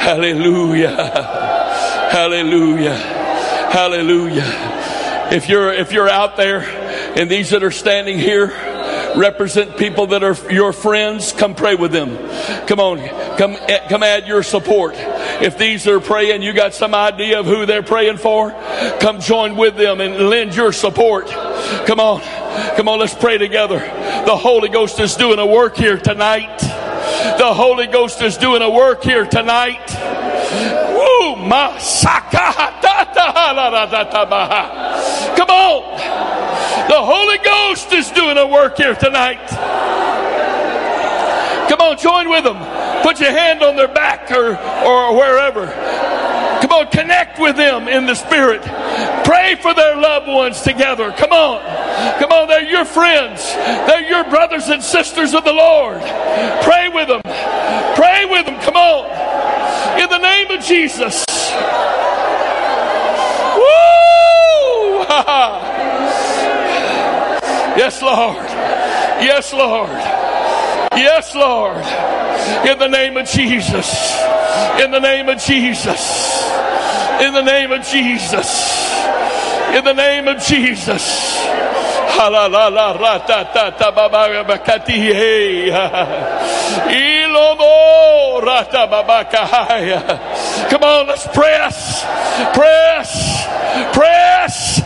[0.00, 0.94] Hallelujah.
[2.10, 2.94] Hallelujah.
[2.94, 4.44] Hallelujah.
[5.32, 6.60] If you're if you're out there
[7.18, 8.48] and these that are standing here
[9.16, 12.16] represent people that are your friends, come pray with them.
[12.66, 12.98] Come on,
[13.36, 14.94] come eh, come add your support.
[14.96, 18.50] If these are praying, you got some idea of who they're praying for,
[19.00, 21.26] come join with them and lend your support.
[21.28, 22.43] Come on.
[22.76, 23.78] Come on, let's pray together.
[23.78, 26.58] The Holy Ghost is doing a work here tonight.
[26.58, 29.86] The Holy Ghost is doing a work here tonight.
[35.36, 35.84] Come on.
[36.88, 39.48] The Holy Ghost is doing a work here tonight.
[41.68, 42.58] Come on, join with them.
[43.02, 45.66] Put your hand on their back or, or wherever.
[46.60, 48.62] Come on, connect with them in the Spirit.
[49.22, 51.12] Pray for their loved ones together.
[51.12, 51.60] Come on.
[52.18, 53.54] Come on, they're your friends.
[53.54, 56.00] They're your brothers and sisters of the Lord.
[56.62, 57.22] Pray with them.
[57.94, 58.60] Pray with them.
[58.60, 59.10] Come on.
[60.00, 61.24] In the name of Jesus.
[63.56, 65.04] Woo!
[67.78, 68.44] yes, Lord.
[69.22, 69.90] Yes, Lord.
[70.96, 71.84] Yes, Lord.
[72.68, 74.12] In the name of Jesus.
[74.82, 76.63] In the name of Jesus.
[77.20, 78.92] In the name of Jesus.
[79.74, 81.44] In the name of Jesus.
[90.70, 92.04] Come on, let's press,
[92.54, 93.46] press,
[93.92, 94.80] press.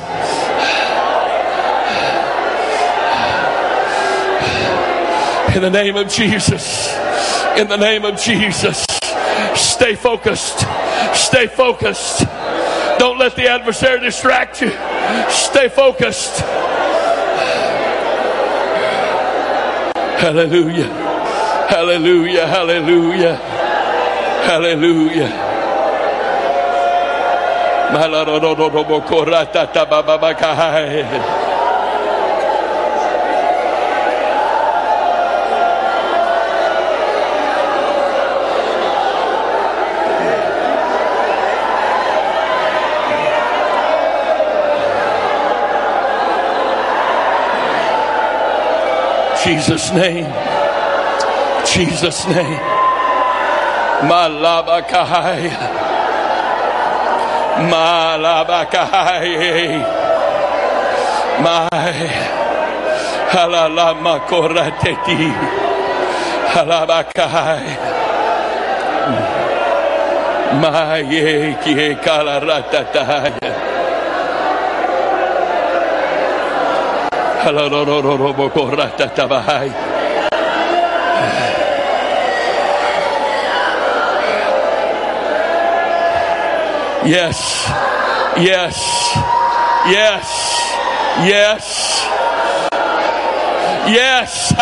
[5.54, 6.94] In the name of Jesus.
[7.58, 8.97] In the name of Jesus.
[9.56, 10.66] Stay focused.
[11.14, 12.26] Stay focused.
[12.98, 14.70] Don't let the adversary distract you.
[15.30, 16.40] Stay focused.
[20.18, 20.88] Hallelujah.
[21.68, 22.46] Hallelujah.
[22.46, 23.36] Hallelujah.
[24.44, 25.48] Hallelujah.
[49.48, 50.28] Jesus' name.
[51.64, 52.60] Jesus' name.
[54.04, 55.48] Malabakai.
[57.72, 59.32] Malabakai.
[61.40, 61.96] My.
[63.32, 65.32] Halalama korateti.
[66.52, 67.68] Halabakai.
[70.60, 73.67] Maye kie kalaratataya.
[87.08, 87.64] Yes,
[88.36, 88.76] yes,
[89.88, 90.28] yes,
[91.24, 92.02] yes,
[93.88, 94.52] yes,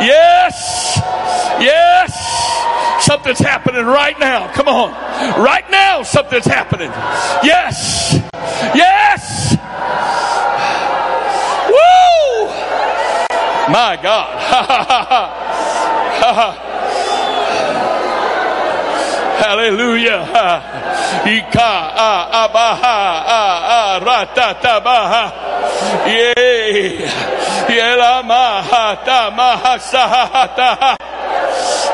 [0.00, 1.00] yes,
[1.60, 3.04] yes.
[3.04, 4.52] Something's happening right now.
[4.54, 4.90] Come on.
[5.40, 6.90] Right now, something's happening.
[7.44, 8.18] Yes,
[8.74, 8.95] yes.
[13.76, 14.32] My God.
[19.44, 20.24] Hallelujah.
[21.36, 21.72] Ika
[22.32, 22.96] abaha.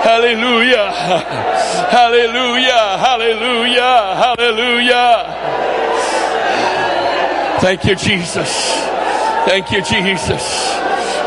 [0.06, 0.86] Hallelujah.
[1.90, 2.84] Hallelujah.
[3.06, 3.94] Hallelujah.
[4.22, 5.10] Hallelujah.
[7.60, 8.50] Thank you, Jesus.
[9.46, 10.91] Thank you, Jesus.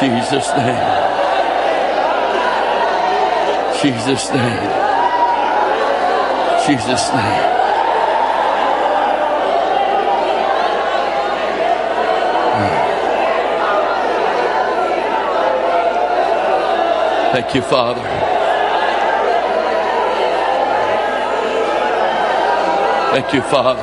[0.00, 1.14] Jesus' name.
[3.80, 4.70] Jesus' name.
[6.66, 7.54] Jesus' name.
[17.34, 18.02] Thank you, Father.
[23.12, 23.82] Thank you, Father.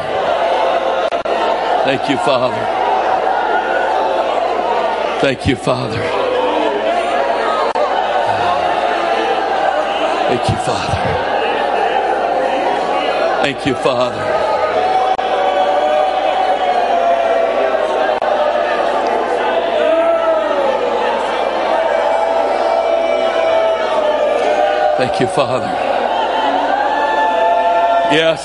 [1.85, 2.80] Thank you, Father.
[5.21, 6.01] Thank you, Father.
[10.27, 10.97] Thank you, Father.
[13.43, 14.25] Thank you, Father.
[24.97, 25.71] Thank you, Father.
[28.11, 28.41] Yes.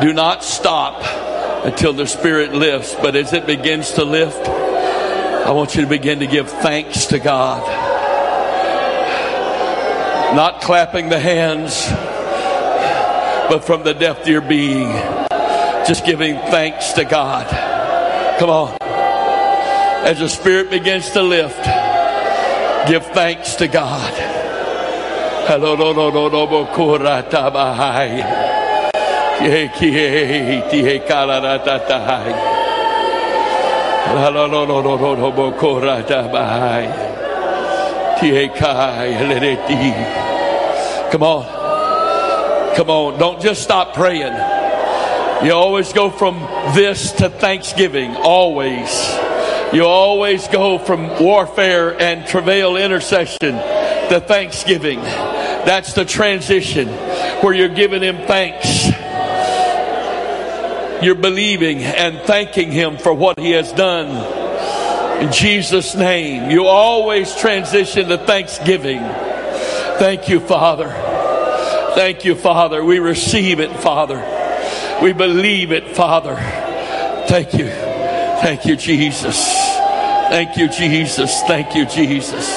[0.00, 1.02] Do not stop
[1.66, 6.20] until the Spirit lifts, but as it begins to lift, I want you to begin
[6.20, 7.60] to give thanks to God.
[10.34, 11.86] Not clapping the hands,
[13.50, 14.90] but from the depth of your being,
[15.86, 17.46] just giving thanks to God.
[18.38, 18.78] Come on.
[18.80, 21.62] As the Spirit begins to lift,
[22.88, 24.14] give thanks to God.
[25.46, 26.64] Hello, no, no, no, no,
[41.10, 42.76] Come on.
[42.76, 43.18] Come on.
[43.18, 44.34] Don't just stop praying.
[45.42, 46.40] You always go from
[46.74, 48.14] this to thanksgiving.
[48.16, 48.90] Always.
[49.72, 55.00] You always go from warfare and travail intercession to thanksgiving.
[55.00, 56.88] That's the transition
[57.42, 58.89] where you're giving him thanks.
[61.02, 64.08] You're believing and thanking him for what he has done.
[65.22, 69.00] In Jesus' name, you always transition to thanksgiving.
[69.98, 70.88] Thank you, Father.
[71.94, 72.84] Thank you, Father.
[72.84, 74.18] We receive it, Father.
[75.02, 76.36] We believe it, Father.
[77.28, 77.68] Thank you.
[77.68, 79.46] Thank you, Jesus.
[80.30, 81.42] Thank you, Jesus.
[81.42, 82.48] Thank you, Jesus.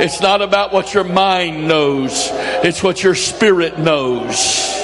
[0.00, 2.30] It's not about what your mind knows,
[2.64, 4.76] it's what your spirit knows.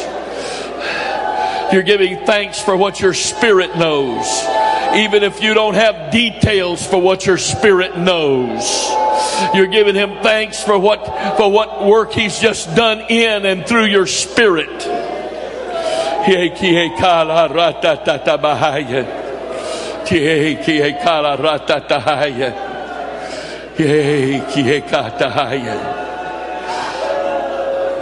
[1.73, 4.27] You're giving thanks for what your spirit knows,
[4.95, 8.91] even if you don't have details for what your spirit knows.
[9.55, 11.05] You're giving him thanks for what
[11.37, 14.71] for what work he's just done in and through your spirit.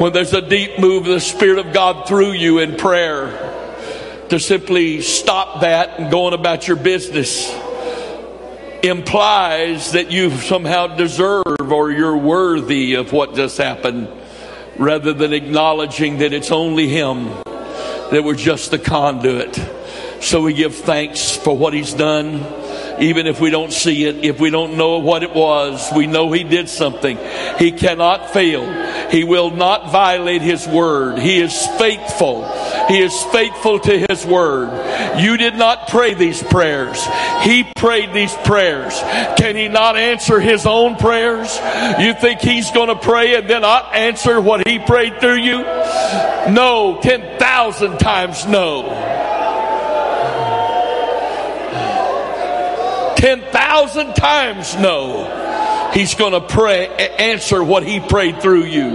[0.02, 3.28] When there's a deep move of the Spirit of God through you in prayer,
[4.30, 7.48] to simply stop that and going about your business
[8.82, 14.08] implies that you somehow deserve or you're worthy of what just happened
[14.76, 19.54] rather than acknowledging that it's only Him, that we're just the conduit.
[20.20, 22.40] So we give thanks for what He's done
[23.00, 26.30] even if we don't see it, if we don't know what it was, we know
[26.32, 27.18] He did something.
[27.58, 29.10] He cannot fail.
[29.10, 31.18] He will not violate His word.
[31.18, 32.46] He is faithful.
[32.88, 35.18] He is faithful to His word.
[35.18, 37.02] You did not pray these prayers.
[37.42, 38.98] He prayed these prayers.
[39.38, 41.56] Can He not answer His own prayers?
[41.98, 45.58] You think He's going to pray and then not answer what He prayed through you?
[46.52, 48.82] No, 10,000 times no.
[53.22, 55.90] 10,000 times no.
[55.94, 58.90] He's going to pray, answer what he prayed through you.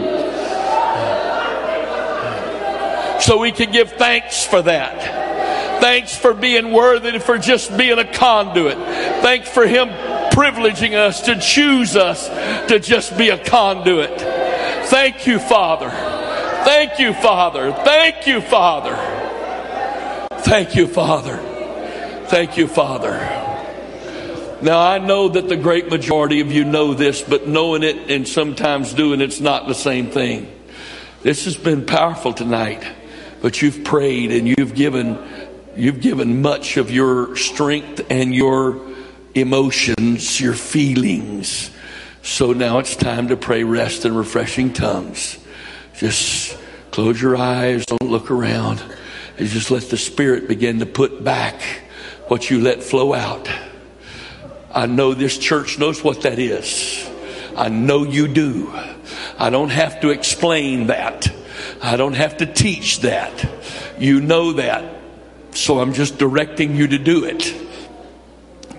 [3.22, 5.80] So we can give thanks for that.
[5.80, 8.78] Thanks for being worthy, for just being a conduit.
[9.22, 9.88] Thanks for him
[10.32, 12.28] privileging us to choose us
[12.68, 14.20] to just be a conduit.
[14.90, 15.90] Thank you, Father.
[15.90, 17.72] Thank you, Father.
[17.72, 18.98] Thank you, Father.
[20.42, 21.38] Thank you, Father.
[22.28, 23.37] Thank you, Father.
[24.62, 28.28] Now, I know that the great majority of you know this, but knowing it and
[28.28, 30.52] sometimes doing it's not the same thing.
[31.22, 32.84] This has been powerful tonight,
[33.42, 35.20] but you've prayed and you've given,
[35.76, 38.82] you've given much of your strength and your
[39.36, 41.70] emotions, your feelings.
[42.24, 45.38] So now it's time to pray rest and refreshing tongues.
[45.98, 46.58] Just
[46.90, 48.84] close your eyes, don't look around,
[49.38, 51.62] and just let the Spirit begin to put back
[52.28, 53.48] what you let flow out.
[54.78, 57.10] I know this church knows what that is.
[57.56, 58.72] I know you do.
[59.40, 61.28] I don't have to explain that.
[61.82, 63.50] I don't have to teach that.
[63.98, 65.02] You know that.
[65.56, 67.56] So I'm just directing you to do it.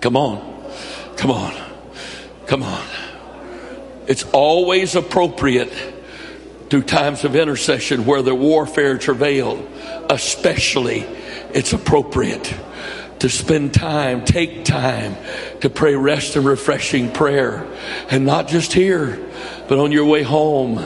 [0.00, 0.38] Come on.
[1.16, 1.52] Come on.
[2.46, 2.86] Come on.
[4.06, 5.72] It's always appropriate
[6.70, 9.66] through times of intercession where the warfare travail,
[10.08, 11.00] especially,
[11.52, 12.54] it's appropriate
[13.20, 15.16] to spend time, take time
[15.60, 17.66] to pray rest and refreshing prayer.
[18.10, 19.24] And not just here,
[19.68, 20.76] but on your way home,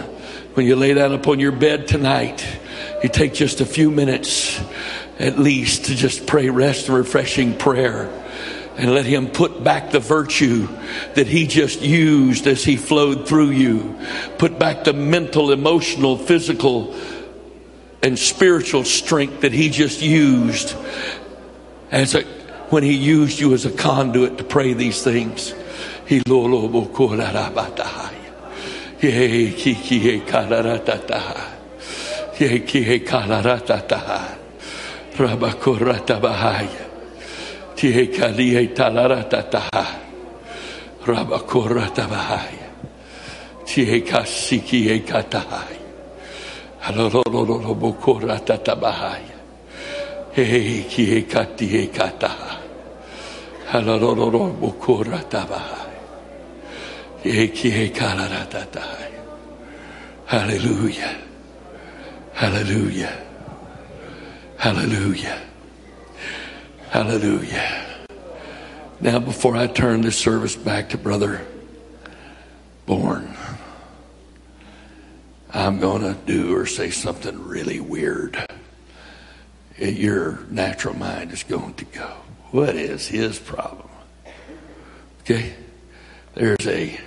[0.55, 2.47] when you lay down upon your bed tonight,
[3.03, 4.61] you take just a few minutes
[5.18, 8.11] at least to just pray rest and refreshing prayer
[8.76, 10.66] and let him put back the virtue
[11.14, 13.99] that he just used as he flowed through you.
[14.39, 16.95] Put back the mental, emotional, physical,
[18.03, 20.74] and spiritual strength that he just used
[21.93, 22.22] as a,
[22.70, 25.55] when he used you as a conduit to pray these things.
[26.07, 28.14] He lo lo bokor a rabatahay.
[29.03, 31.51] Ye kiki e kalaratatahay.
[32.40, 34.38] Ye ki e kalaratatahay.
[35.12, 36.68] Rabakor a tabahay.
[37.76, 39.51] Tie kalie talarata
[41.05, 42.09] Rabakorata
[60.24, 61.18] Hallelujah.
[62.33, 63.26] Hallelujah.
[64.57, 65.43] Hallelujah.
[66.89, 68.07] Hallelujah.
[69.03, 71.47] Now, before I turn this service back to Brother
[72.87, 73.37] Bourne,
[75.53, 78.43] I'm going to do or say something really weird
[79.79, 82.16] your natural mind is going to go.
[82.51, 83.89] What is his problem?
[85.20, 85.55] Okay?
[86.35, 86.99] There's a,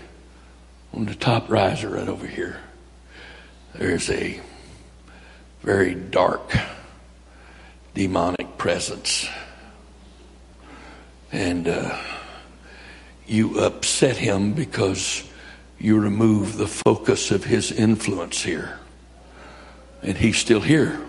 [0.94, 2.60] on the top riser right over here,
[3.74, 4.40] there's a
[5.62, 6.56] very dark
[7.94, 9.28] demonic presence.
[11.32, 11.98] and uh,
[13.28, 15.24] you upset him because
[15.80, 18.80] you remove the focus of his influence here.
[20.02, 21.02] And he's still here.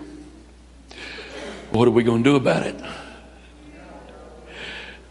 [1.77, 2.75] What are we going to do about it?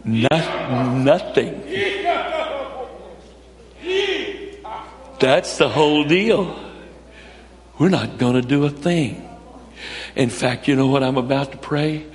[0.03, 1.63] No, nothing.
[5.17, 6.59] That's the whole deal.
[7.79, 9.29] We're not going to do a thing.
[10.17, 12.05] In fact, you know what I'm about to pray?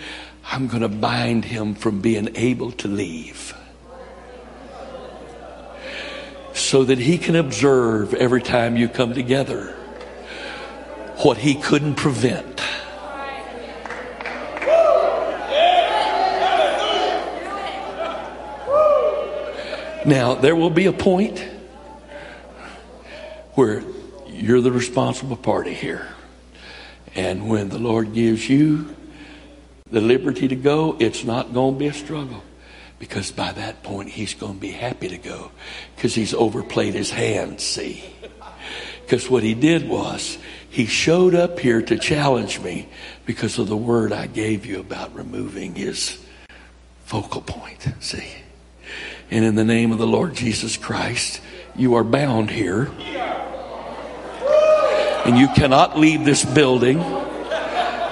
[0.45, 3.55] I'm going to bind him from being able to leave
[6.53, 9.69] so that he can observe every time you come together
[11.23, 12.61] what he couldn't prevent.
[20.05, 21.45] Now, there will be a point
[23.55, 23.83] where
[24.27, 26.09] you're the responsible party here.
[27.15, 28.97] And when the Lord gives you
[29.91, 32.43] the liberty to go, it's not going to be a struggle.
[32.99, 35.53] Because by that point, he's going to be happy to go
[35.95, 38.03] because he's overplayed his hand, see?
[39.03, 40.39] Because what he did was
[40.71, 42.89] he showed up here to challenge me
[43.27, 46.25] because of the word I gave you about removing his
[47.05, 48.42] focal point, see?
[49.33, 51.41] And in the name of the Lord Jesus Christ,
[51.75, 52.91] you are bound here.
[55.25, 57.01] And you cannot leave this building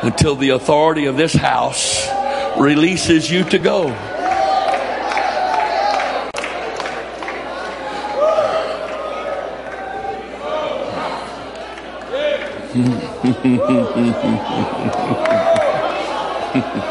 [0.01, 2.09] until the authority of this house
[2.59, 3.91] releases you to go.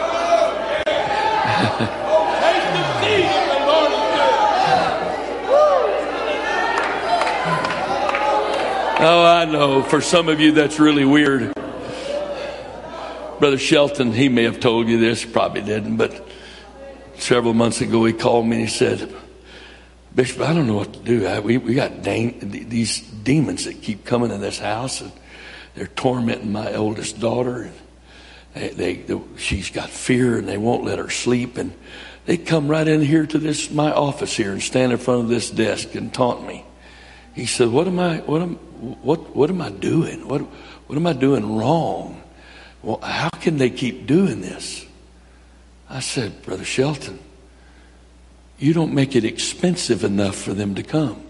[9.02, 9.82] Oh, I know.
[9.82, 11.54] For some of you, that's really weird.
[13.40, 16.28] Brother Shelton, he may have told you this, probably didn't, but
[17.16, 19.16] several months ago he called me and he said,
[20.14, 21.42] Bishop, I don't know what to do.
[21.42, 25.14] We, we got these demons that keep coming in this house and
[25.76, 27.72] they're tormenting my oldest daughter.
[28.54, 31.58] And they, they, she's got fear and they won't let her sleep.
[31.58, 31.74] And
[32.26, 35.30] they come right in here to this, my office here and stand in front of
[35.30, 36.66] this desk and taunt me.
[37.40, 38.56] He said, what am I, what am,
[39.02, 40.28] what, what am I doing?
[40.28, 42.22] What, what am I doing wrong?
[42.84, 44.86] Well, how can they keep doing this?
[45.90, 47.18] I said, Brother Shelton,
[48.58, 51.24] you don't make it expensive enough for them to come,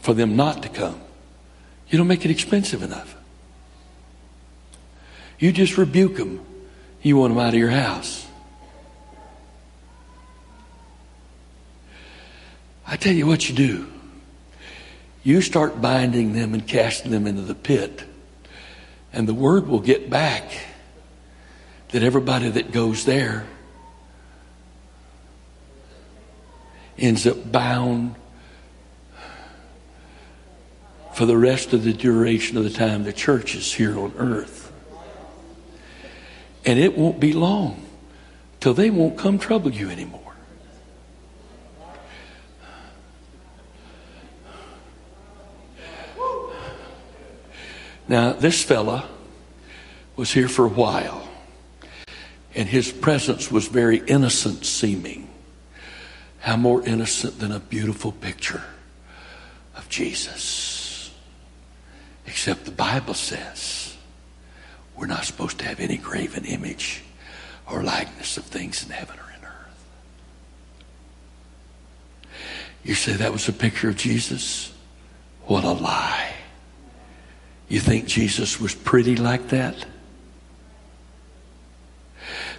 [0.00, 0.98] for them not to come.
[1.90, 3.14] You don't make it expensive enough.
[5.38, 6.40] You just rebuke them.
[7.02, 8.26] You want them out of your house.
[12.86, 13.99] I tell you what you do.
[15.22, 18.04] You start binding them and casting them into the pit,
[19.12, 20.50] and the word will get back
[21.90, 23.46] that everybody that goes there
[26.96, 28.14] ends up bound
[31.14, 34.72] for the rest of the duration of the time the church is here on earth.
[36.64, 37.86] And it won't be long
[38.60, 40.19] till they won't come trouble you anymore.
[48.10, 49.08] Now, this fella
[50.16, 51.28] was here for a while,
[52.56, 55.30] and his presence was very innocent seeming.
[56.40, 58.64] How more innocent than a beautiful picture
[59.76, 61.14] of Jesus?
[62.26, 63.96] Except the Bible says
[64.96, 67.04] we're not supposed to have any graven image
[67.70, 69.86] or likeness of things in heaven or in earth.
[72.82, 74.72] You say that was a picture of Jesus?
[75.46, 76.39] What a lie.
[77.70, 79.86] You think Jesus was pretty like that?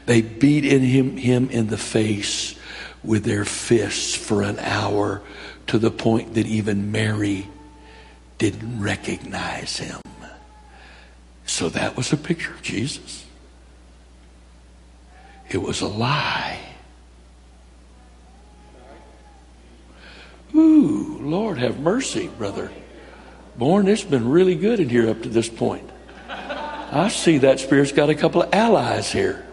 [0.05, 2.55] They beat in him, him in the face
[3.03, 5.21] with their fists for an hour
[5.67, 7.47] to the point that even Mary
[8.37, 9.99] didn't recognize him.
[11.45, 13.25] So that was a picture of Jesus.
[15.49, 16.57] It was a lie.
[20.55, 22.71] Ooh, Lord have mercy, brother.
[23.61, 25.87] Bourne, it's been really good in here up to this point.
[26.27, 29.45] I see that spirit's got a couple of allies here.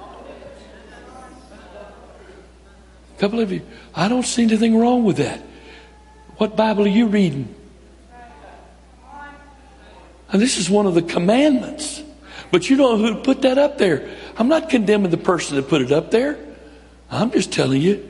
[3.14, 3.60] A couple of you.
[3.94, 5.42] I don't see anything wrong with that.
[6.38, 7.54] What Bible are you reading?
[10.32, 12.02] And this is one of the commandments.
[12.50, 14.08] But you know who put that up there.
[14.38, 16.38] I'm not condemning the person that put it up there.
[17.10, 18.08] I'm just telling you,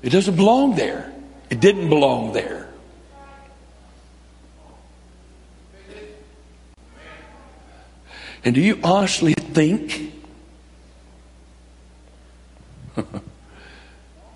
[0.00, 1.12] it doesn't belong there.
[1.50, 2.69] It didn't belong there.
[8.44, 10.12] And do you honestly think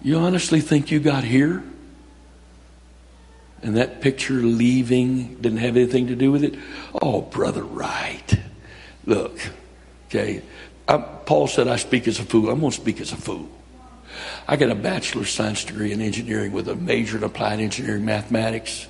[0.05, 1.65] You honestly think you got here?
[3.63, 6.57] And that picture leaving didn't have anything to do with it?
[7.01, 8.39] Oh, Brother Wright.
[9.07, 9.39] Look,
[10.09, 10.43] okay.
[10.87, 12.51] I, Paul said, I speak as a fool.
[12.51, 13.49] I'm going to speak as a fool.
[14.47, 18.87] I got a bachelor's science degree in engineering with a major in applied engineering mathematics.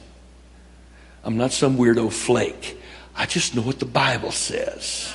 [1.22, 2.76] I'm not some weirdo flake.
[3.16, 5.14] I just know what the Bible says.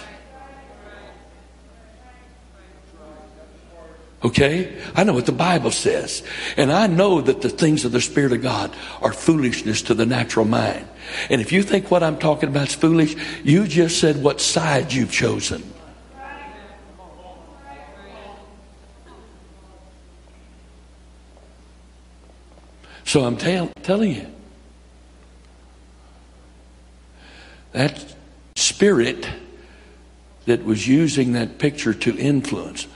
[4.23, 4.77] Okay?
[4.95, 6.23] I know what the Bible says.
[6.57, 10.05] And I know that the things of the Spirit of God are foolishness to the
[10.05, 10.87] natural mind.
[11.29, 14.91] And if you think what I'm talking about is foolish, you just said what side
[14.91, 15.63] you've chosen.
[23.05, 24.27] So I'm tell, telling you,
[27.71, 28.15] that
[28.55, 29.27] spirit
[30.45, 32.87] that was using that picture to influence,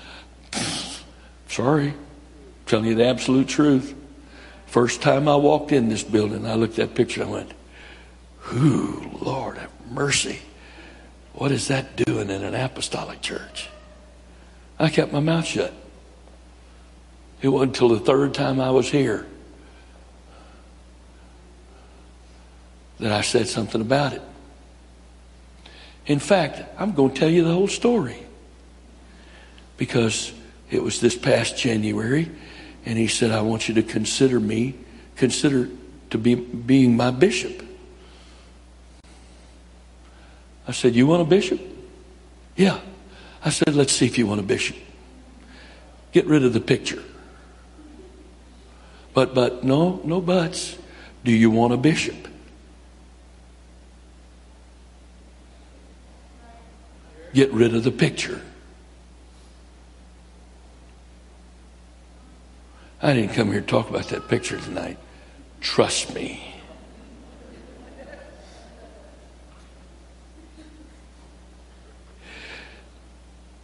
[1.48, 1.95] sorry, I'm
[2.66, 3.94] telling you the absolute truth.
[4.66, 7.52] First time I walked in this building, I looked at that picture and I went,
[8.54, 10.40] Ooh, Lord have mercy.
[11.34, 13.70] What is that doing in an apostolic church?
[14.80, 15.74] I kept my mouth shut.
[17.41, 19.26] It wasn't until the third time I was here
[23.00, 24.22] that I said something about it.
[26.06, 28.18] In fact, I'm going to tell you the whole story
[29.78, 30.34] because
[30.70, 32.30] it was this past January,
[32.86, 34.76] and he said, I want you to consider me,
[35.16, 35.70] consider
[36.10, 37.64] to be being my bishop.
[40.68, 41.60] I said, You want a bishop?
[42.56, 42.80] Yeah.
[43.44, 44.78] I said, Let's see if you want a bishop.
[46.12, 47.04] Get rid of the picture.
[49.14, 50.78] But, but, no, no buts.
[51.24, 52.28] Do you want a bishop?
[57.34, 58.42] Get rid of the picture.
[63.02, 64.98] I didn't come here to talk about that picture tonight.
[65.60, 66.50] Trust me.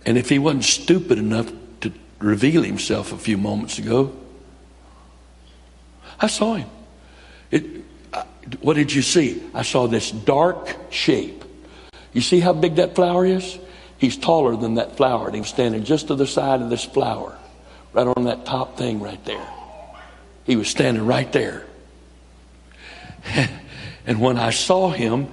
[0.05, 1.51] And if he wasn't stupid enough
[1.81, 4.13] to reveal himself a few moments ago,
[6.19, 6.69] I saw him.
[7.51, 7.63] It,
[8.61, 9.41] what did you see?
[9.53, 11.45] I saw this dark shape
[12.19, 13.57] you see how big that flower is?
[13.97, 17.37] He's taller than that flower, and was standing just to the side of this flower,
[17.93, 19.47] right on that top thing right there.
[20.43, 21.65] He was standing right there.
[24.05, 25.29] and when I saw him,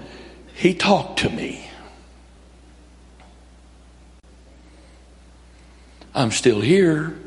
[0.55, 1.69] he talked to me.
[6.15, 7.19] I'm still here.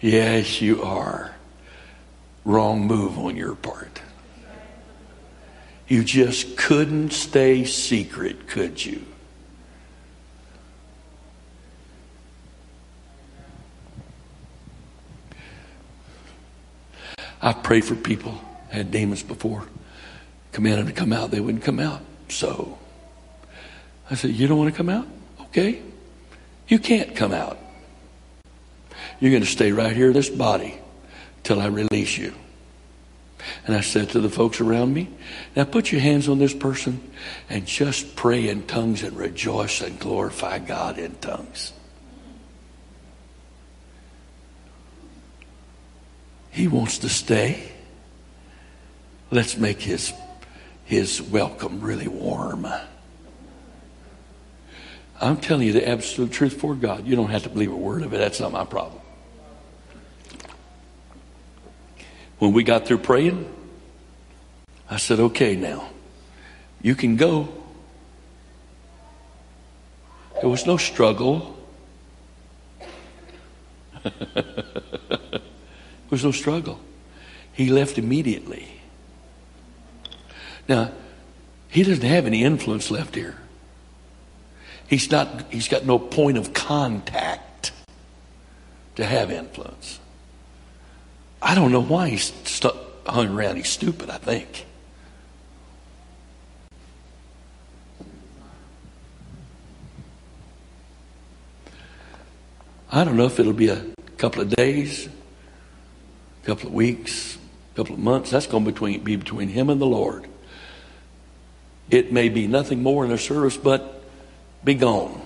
[0.00, 1.34] Yes, you are.
[2.46, 4.00] Wrong move on your part.
[5.88, 9.04] You just couldn't stay secret, could you?
[17.42, 18.40] I pray for people.
[18.70, 19.64] Had demons before.
[20.52, 22.00] Commanded to come out, they wouldn't come out.
[22.28, 22.78] So
[24.10, 25.06] I said, You don't want to come out?
[25.42, 25.82] Okay.
[26.66, 27.58] You can't come out.
[29.20, 30.78] You're going to stay right here in this body
[31.42, 32.34] till I release you.
[33.66, 35.08] And I said to the folks around me,
[35.54, 37.12] now put your hands on this person
[37.48, 41.72] and just pray in tongues and rejoice and glorify God in tongues.
[46.50, 47.72] He wants to stay.
[49.30, 50.12] Let's make his,
[50.84, 52.66] his welcome really warm.
[55.20, 57.06] I'm telling you the absolute truth for God.
[57.06, 58.18] You don't have to believe a word of it.
[58.18, 59.00] That's not my problem.
[62.38, 63.48] When we got through praying,
[64.90, 65.88] I said, okay, now,
[66.82, 67.48] you can go.
[70.40, 71.56] There was no struggle.
[74.02, 74.52] there
[76.10, 76.80] was no struggle.
[77.52, 78.68] He left immediately.
[80.68, 80.92] Now,
[81.68, 83.36] he doesn't have any influence left here.
[84.86, 87.72] He's not, he's got no point of contact
[88.96, 89.98] to have influence.
[91.44, 92.74] I don't know why he's stuck,
[93.06, 93.56] hung around.
[93.56, 94.64] He's stupid, I think.
[102.90, 103.84] I don't know if it'll be a
[104.16, 107.36] couple of days, a couple of weeks,
[107.74, 108.30] a couple of months.
[108.30, 110.26] That's going to between, be between him and the Lord.
[111.90, 114.02] It may be nothing more in a service, but
[114.64, 115.20] be gone.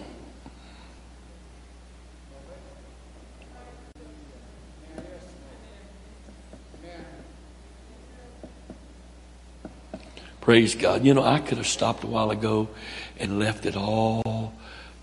[10.49, 11.05] Praise God.
[11.05, 12.70] You know, I could have stopped a while ago
[13.19, 14.55] and left it all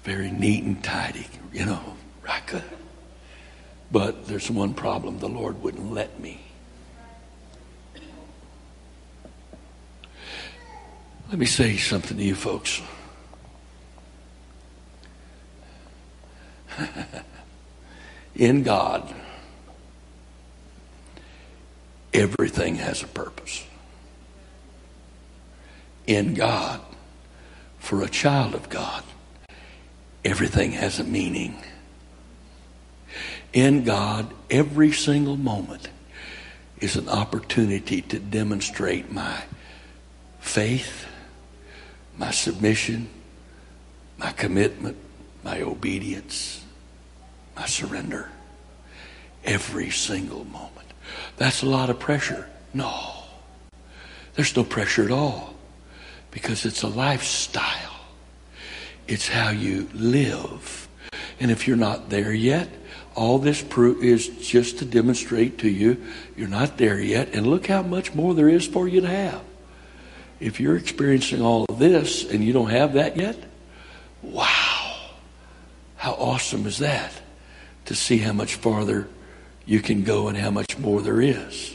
[0.02, 1.28] very neat and tidy.
[1.54, 1.96] You know,
[2.48, 2.64] could.
[3.92, 6.42] But there's one problem the Lord wouldn't let me.
[11.30, 12.82] Let me say something to you folks.
[18.36, 19.14] In God,
[22.16, 23.64] everything has a purpose.
[26.08, 26.82] In God,
[27.80, 29.04] for a child of God,
[30.24, 31.56] everything has a meaning.
[33.54, 35.90] In God, every single moment
[36.80, 39.44] is an opportunity to demonstrate my
[40.40, 41.08] faith,
[42.18, 43.10] my submission,
[44.18, 44.98] my commitment,
[45.44, 46.64] my obedience,
[47.56, 48.30] my surrender.
[49.44, 50.88] Every single moment.
[51.38, 52.50] That's a lot of pressure.
[52.74, 53.24] No.
[54.36, 55.55] There's no pressure at all
[56.36, 57.96] because it's a lifestyle.
[59.08, 60.90] It's how you live.
[61.40, 62.68] And if you're not there yet,
[63.16, 66.04] all this proof is just to demonstrate to you
[66.36, 67.34] you're not there yet.
[67.34, 69.42] And look how much more there is for you to have.
[70.42, 73.38] If you're experiencing all of this and you don't have that yet,
[74.22, 74.98] wow.
[75.96, 77.14] How awesome is that?
[77.86, 79.08] To see how much farther
[79.66, 81.75] you can go and how much more there is.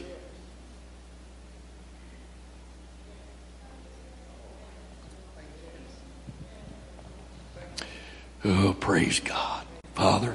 [8.45, 9.67] Oh, praise God.
[9.95, 10.35] Father,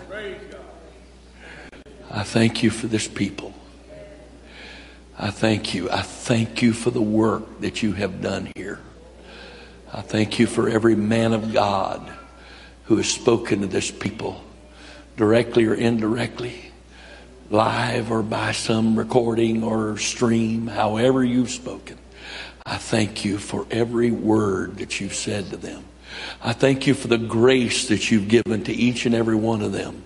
[2.11, 3.53] I thank you for this people.
[5.17, 5.89] I thank you.
[5.89, 8.79] I thank you for the work that you have done here.
[9.91, 12.11] I thank you for every man of God
[12.83, 14.43] who has spoken to this people,
[15.17, 16.71] directly or indirectly,
[17.49, 21.97] live or by some recording or stream, however you've spoken.
[22.67, 25.85] I thank you for every word that you've said to them.
[26.41, 29.71] I thank you for the grace that you've given to each and every one of
[29.71, 30.03] them